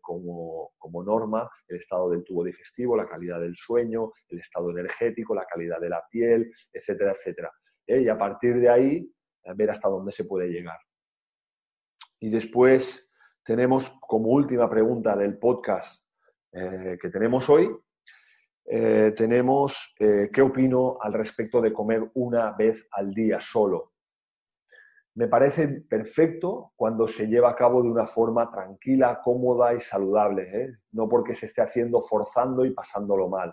como, 0.00 0.72
como, 0.78 1.04
norma 1.04 1.46
el 1.68 1.76
estado 1.76 2.08
del 2.08 2.24
tubo 2.24 2.42
digestivo, 2.42 2.96
la 2.96 3.06
calidad 3.06 3.38
del 3.38 3.54
sueño, 3.54 4.10
el 4.28 4.38
estado 4.38 4.70
energético, 4.70 5.34
la 5.34 5.44
calidad 5.44 5.78
de 5.78 5.90
la 5.90 6.02
piel, 6.10 6.50
etcétera, 6.72 7.12
etcétera. 7.12 7.52
Y 7.86 8.08
a 8.08 8.16
partir 8.16 8.58
de 8.58 8.70
ahí, 8.70 9.14
ver 9.54 9.70
hasta 9.70 9.90
dónde 9.90 10.12
se 10.12 10.24
puede 10.24 10.48
llegar. 10.48 10.78
Y 12.20 12.30
después 12.30 13.10
tenemos 13.42 13.90
como 14.00 14.28
última 14.28 14.68
pregunta 14.68 15.16
del 15.16 15.38
podcast 15.38 16.04
eh, 16.52 16.98
que 17.00 17.08
tenemos 17.08 17.48
hoy, 17.48 17.70
eh, 18.72 19.12
tenemos 19.16 19.96
eh, 19.98 20.30
qué 20.32 20.42
opino 20.42 20.96
al 21.00 21.12
respecto 21.12 21.60
de 21.60 21.72
comer 21.72 22.08
una 22.14 22.52
vez 22.52 22.86
al 22.92 23.12
día 23.12 23.40
solo. 23.40 23.94
Me 25.16 25.26
parece 25.26 25.66
perfecto 25.66 26.70
cuando 26.76 27.08
se 27.08 27.26
lleva 27.26 27.50
a 27.50 27.56
cabo 27.56 27.82
de 27.82 27.88
una 27.88 28.06
forma 28.06 28.48
tranquila, 28.48 29.20
cómoda 29.24 29.74
y 29.74 29.80
saludable, 29.80 30.78
no 30.92 31.08
porque 31.08 31.34
se 31.34 31.46
esté 31.46 31.62
haciendo 31.62 32.00
forzando 32.00 32.64
y 32.64 32.70
pasándolo 32.70 33.28
mal. 33.28 33.52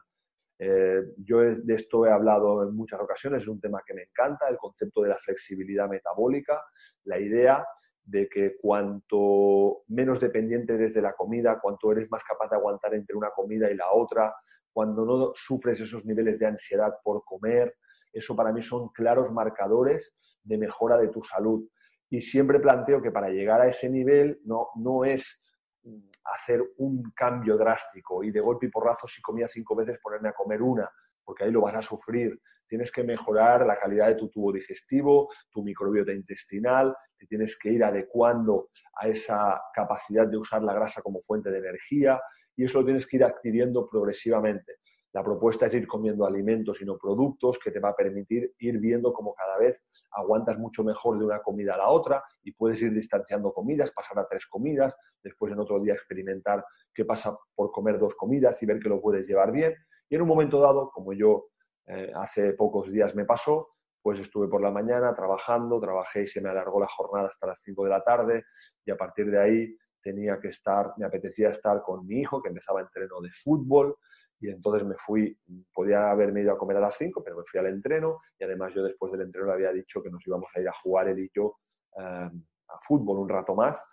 yo 1.17 1.39
de 1.39 1.73
esto 1.73 2.05
he 2.05 2.11
hablado 2.11 2.61
en 2.61 2.75
muchas 2.75 2.99
ocasiones, 2.99 3.41
es 3.41 3.47
un 3.47 3.59
tema 3.59 3.81
que 3.83 3.95
me 3.95 4.03
encanta, 4.03 4.47
el 4.47 4.57
concepto 4.57 5.01
de 5.01 5.09
la 5.09 5.17
flexibilidad 5.17 5.89
metabólica, 5.89 6.61
la 7.05 7.17
idea 7.19 7.65
de 8.03 8.29
que 8.29 8.55
cuanto 8.61 9.83
menos 9.87 10.19
dependiente 10.19 10.75
eres 10.75 10.93
de 10.93 11.01
la 11.01 11.13
comida, 11.13 11.59
cuanto 11.59 11.91
eres 11.91 12.09
más 12.11 12.23
capaz 12.23 12.49
de 12.49 12.57
aguantar 12.57 12.93
entre 12.93 13.17
una 13.17 13.31
comida 13.31 13.69
y 13.71 13.75
la 13.75 13.91
otra, 13.91 14.33
cuando 14.77 15.05
no 15.07 15.31
sufres 15.33 15.79
esos 15.79 16.05
niveles 16.05 16.37
de 16.37 16.45
ansiedad 16.45 16.93
por 17.03 17.23
comer, 17.25 17.77
eso 18.13 18.35
para 18.35 18.51
mí 18.51 18.61
son 18.61 18.89
claros 18.89 19.31
marcadores 19.31 20.13
de 20.43 20.55
mejora 20.55 20.97
de 20.97 21.07
tu 21.07 21.23
salud. 21.23 21.67
Y 22.11 22.21
siempre 22.21 22.59
planteo 22.59 23.01
que 23.01 23.09
para 23.09 23.27
llegar 23.29 23.59
a 23.59 23.67
ese 23.67 23.89
nivel 23.89 24.39
no, 24.45 24.67
no 24.75 25.03
es 25.03 25.41
mm, 25.81 26.09
hacer 26.25 26.61
un 26.77 27.11
cambio 27.15 27.57
drástico 27.57 28.23
y 28.23 28.29
de 28.29 28.39
golpe 28.39 28.67
y 28.67 28.69
porrazo 28.69 29.07
si 29.07 29.19
comía 29.19 29.47
cinco 29.47 29.75
veces 29.75 29.97
ponerme 29.97 30.29
a 30.29 30.33
comer 30.33 30.61
una, 30.61 30.87
porque 31.25 31.45
ahí 31.45 31.51
lo 31.51 31.61
vas 31.61 31.73
a 31.73 31.81
sufrir. 31.81 32.39
Tienes 32.67 32.91
que 32.91 33.03
mejorar 33.03 33.65
la 33.65 33.79
calidad 33.79 34.09
de 34.09 34.15
tu 34.15 34.29
tubo 34.29 34.51
digestivo, 34.53 35.27
tu 35.49 35.63
microbiota 35.63 36.11
intestinal, 36.11 36.95
te 37.17 37.25
tienes 37.25 37.57
que 37.57 37.71
ir 37.71 37.83
adecuando 37.83 38.69
a 38.93 39.07
esa 39.07 39.59
capacidad 39.73 40.27
de 40.27 40.37
usar 40.37 40.61
la 40.61 40.75
grasa 40.75 41.01
como 41.01 41.19
fuente 41.19 41.49
de 41.49 41.57
energía 41.57 42.21
y 42.57 42.65
eso 42.65 42.79
lo 42.79 42.85
tienes 42.85 43.05
que 43.05 43.17
ir 43.17 43.23
adquiriendo 43.23 43.87
progresivamente. 43.87 44.79
La 45.13 45.23
propuesta 45.23 45.67
es 45.67 45.73
ir 45.73 45.87
comiendo 45.87 46.25
alimentos 46.25 46.81
y 46.81 46.85
no 46.85 46.97
productos 46.97 47.57
que 47.59 47.71
te 47.71 47.79
va 47.79 47.89
a 47.89 47.95
permitir 47.95 48.53
ir 48.59 48.77
viendo 48.77 49.13
cómo 49.13 49.33
cada 49.33 49.57
vez 49.57 49.81
aguantas 50.11 50.57
mucho 50.57 50.83
mejor 50.83 51.17
de 51.17 51.25
una 51.25 51.41
comida 51.41 51.75
a 51.75 51.77
la 51.77 51.89
otra 51.89 52.23
y 52.43 52.51
puedes 52.51 52.81
ir 52.81 52.93
distanciando 52.93 53.53
comidas, 53.53 53.91
pasar 53.91 54.19
a 54.19 54.27
tres 54.27 54.45
comidas, 54.47 54.95
después 55.23 55.53
en 55.53 55.59
otro 55.59 55.79
día 55.79 55.93
experimentar 55.93 56.65
qué 56.93 57.05
pasa 57.05 57.37
por 57.55 57.71
comer 57.71 57.97
dos 57.97 58.15
comidas 58.15 58.61
y 58.61 58.65
ver 58.65 58.79
que 58.79 58.89
lo 58.89 58.99
puedes 58.99 59.25
llevar 59.25 59.51
bien. 59.51 59.75
Y 60.09 60.15
en 60.15 60.23
un 60.23 60.27
momento 60.27 60.59
dado, 60.59 60.89
como 60.91 61.13
yo 61.13 61.47
eh, 61.87 62.11
hace 62.15 62.53
pocos 62.53 62.91
días 62.91 63.15
me 63.15 63.25
pasó, 63.25 63.69
pues 64.01 64.19
estuve 64.19 64.47
por 64.47 64.61
la 64.61 64.71
mañana 64.71 65.13
trabajando, 65.13 65.79
trabajé 65.79 66.23
y 66.23 66.27
se 66.27 66.41
me 66.41 66.49
alargó 66.49 66.79
la 66.79 66.87
jornada 66.87 67.27
hasta 67.27 67.47
las 67.47 67.59
5 67.63 67.83
de 67.83 67.89
la 67.89 68.03
tarde 68.03 68.45
y 68.85 68.91
a 68.91 68.97
partir 68.97 69.29
de 69.29 69.39
ahí 69.39 69.77
tenía 70.07 70.39
que 70.39 70.49
estar, 70.49 70.93
me 70.97 71.05
apetecía 71.05 71.49
estar 71.49 71.81
con 71.81 72.07
mi 72.07 72.21
hijo 72.21 72.41
que 72.41 72.47
empezaba 72.47 72.79
entreno 72.79 73.19
de 73.19 73.29
fútbol 73.31 73.97
y 74.39 74.49
entonces 74.49 74.87
me 74.87 74.95
fui, 74.97 75.37
podía 75.73 76.09
haberme 76.11 76.41
ido 76.41 76.53
a 76.53 76.57
comer 76.57 76.77
a 76.77 76.79
las 76.79 76.95
5, 76.95 77.21
pero 77.23 77.35
me 77.37 77.43
fui 77.45 77.59
al 77.59 77.65
entreno 77.65 78.19
y 78.39 78.45
además 78.45 78.73
yo 78.73 78.83
después 78.83 79.11
del 79.11 79.21
entreno 79.21 79.47
le 79.47 79.53
había 79.53 79.73
dicho 79.73 80.01
que 80.01 80.09
nos 80.09 80.25
íbamos 80.25 80.49
a 80.55 80.61
ir 80.61 80.69
a 80.69 80.73
jugar 80.73 81.09
él 81.09 81.19
y 81.19 81.29
yo 81.33 81.57
eh, 81.97 82.29
a 82.69 82.79
fútbol 82.81 83.19
un 83.19 83.27
rato 83.27 83.53
más 83.53 83.83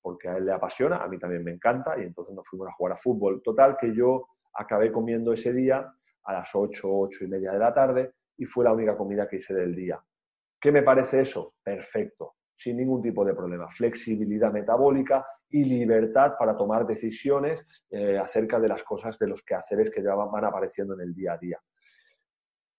porque 0.00 0.28
a 0.28 0.36
él 0.36 0.46
le 0.46 0.52
apasiona, 0.52 0.98
a 0.98 1.08
mí 1.08 1.18
también 1.18 1.42
me 1.42 1.50
encanta 1.50 1.98
y 1.98 2.02
entonces 2.02 2.32
nos 2.32 2.46
fuimos 2.46 2.68
a 2.68 2.72
jugar 2.72 2.92
a 2.92 2.96
fútbol. 2.96 3.42
Total 3.42 3.76
que 3.76 3.92
yo 3.92 4.28
acabé 4.54 4.92
comiendo 4.92 5.32
ese 5.32 5.52
día 5.52 5.92
a 6.22 6.32
las 6.32 6.54
8, 6.54 6.80
8 6.84 7.24
y 7.24 7.26
media 7.26 7.50
de 7.50 7.58
la 7.58 7.74
tarde 7.74 8.12
y 8.36 8.44
fue 8.44 8.64
la 8.64 8.72
única 8.72 8.96
comida 8.96 9.26
que 9.26 9.38
hice 9.38 9.52
del 9.52 9.74
día. 9.74 10.00
¿Qué 10.60 10.70
me 10.70 10.82
parece 10.82 11.22
eso? 11.22 11.54
Perfecto, 11.60 12.36
sin 12.56 12.76
ningún 12.76 13.02
tipo 13.02 13.24
de 13.24 13.34
problema. 13.34 13.68
Flexibilidad 13.68 14.52
metabólica 14.52 15.26
y 15.50 15.64
libertad 15.64 16.34
para 16.38 16.56
tomar 16.56 16.86
decisiones 16.86 17.64
eh, 17.90 18.18
acerca 18.18 18.58
de 18.58 18.68
las 18.68 18.82
cosas, 18.82 19.18
de 19.18 19.28
los 19.28 19.42
quehaceres 19.42 19.90
que 19.90 20.02
ya 20.02 20.14
van 20.14 20.44
apareciendo 20.44 20.94
en 20.94 21.00
el 21.00 21.14
día 21.14 21.34
a 21.34 21.38
día. 21.38 21.60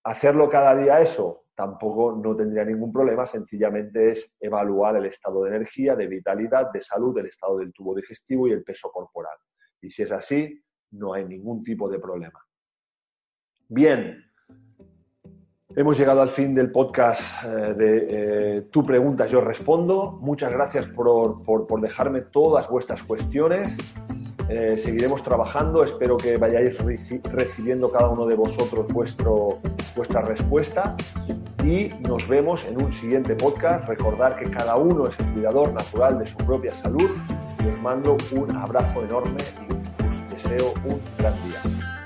Hacerlo 0.04 0.48
cada 0.48 0.74
día 0.76 1.00
eso 1.00 1.46
tampoco 1.54 2.12
no 2.12 2.36
tendría 2.36 2.64
ningún 2.64 2.92
problema, 2.92 3.26
sencillamente 3.26 4.12
es 4.12 4.32
evaluar 4.38 4.96
el 4.96 5.06
estado 5.06 5.42
de 5.42 5.56
energía, 5.56 5.96
de 5.96 6.06
vitalidad, 6.06 6.70
de 6.70 6.80
salud, 6.80 7.18
el 7.18 7.26
estado 7.26 7.58
del 7.58 7.72
tubo 7.72 7.96
digestivo 7.96 8.46
y 8.46 8.52
el 8.52 8.62
peso 8.62 8.90
corporal. 8.92 9.36
Y 9.80 9.90
si 9.90 10.04
es 10.04 10.12
así, 10.12 10.62
no 10.92 11.14
hay 11.14 11.24
ningún 11.24 11.64
tipo 11.64 11.88
de 11.88 11.98
problema. 11.98 12.40
Bien, 13.68 14.27
Hemos 15.78 15.96
llegado 15.96 16.22
al 16.22 16.28
fin 16.28 16.56
del 16.56 16.72
podcast 16.72 17.22
eh, 17.44 17.72
de 17.72 18.06
eh, 18.10 18.62
Tu 18.62 18.84
preguntas, 18.84 19.30
yo 19.30 19.40
respondo. 19.40 20.18
Muchas 20.20 20.50
gracias 20.50 20.88
por, 20.88 21.44
dejarme 21.80 22.22
todas 22.22 22.68
vuestras 22.68 23.04
cuestiones. 23.04 23.76
Eh, 24.48 24.76
seguiremos 24.76 25.22
trabajando. 25.22 25.84
Espero 25.84 26.16
que 26.16 26.36
vayáis 26.36 26.76
recibiendo 27.22 27.92
cada 27.92 28.08
uno 28.08 28.26
de 28.26 28.34
vosotros 28.34 28.88
vuestro, 28.88 29.60
vuestra 29.94 30.22
respuesta. 30.22 30.96
Y 31.62 31.90
nos 32.00 32.26
vemos 32.26 32.64
en 32.64 32.82
un 32.82 32.90
siguiente 32.90 33.36
podcast. 33.36 33.88
Recordar 33.88 34.34
que 34.34 34.50
cada 34.50 34.74
uno 34.74 35.06
es 35.06 35.16
el 35.20 35.32
cuidador 35.32 35.72
natural 35.72 36.18
de 36.18 36.26
su 36.26 36.38
propia 36.38 36.74
salud. 36.74 37.08
Y 37.64 37.68
os 37.68 37.80
mando 37.80 38.16
un 38.32 38.56
abrazo 38.56 39.04
enorme 39.04 39.38
y 39.70 40.04
os 40.08 40.28
deseo 40.32 40.74
un 40.86 41.00
gran 41.18 41.34
día. 41.44 41.97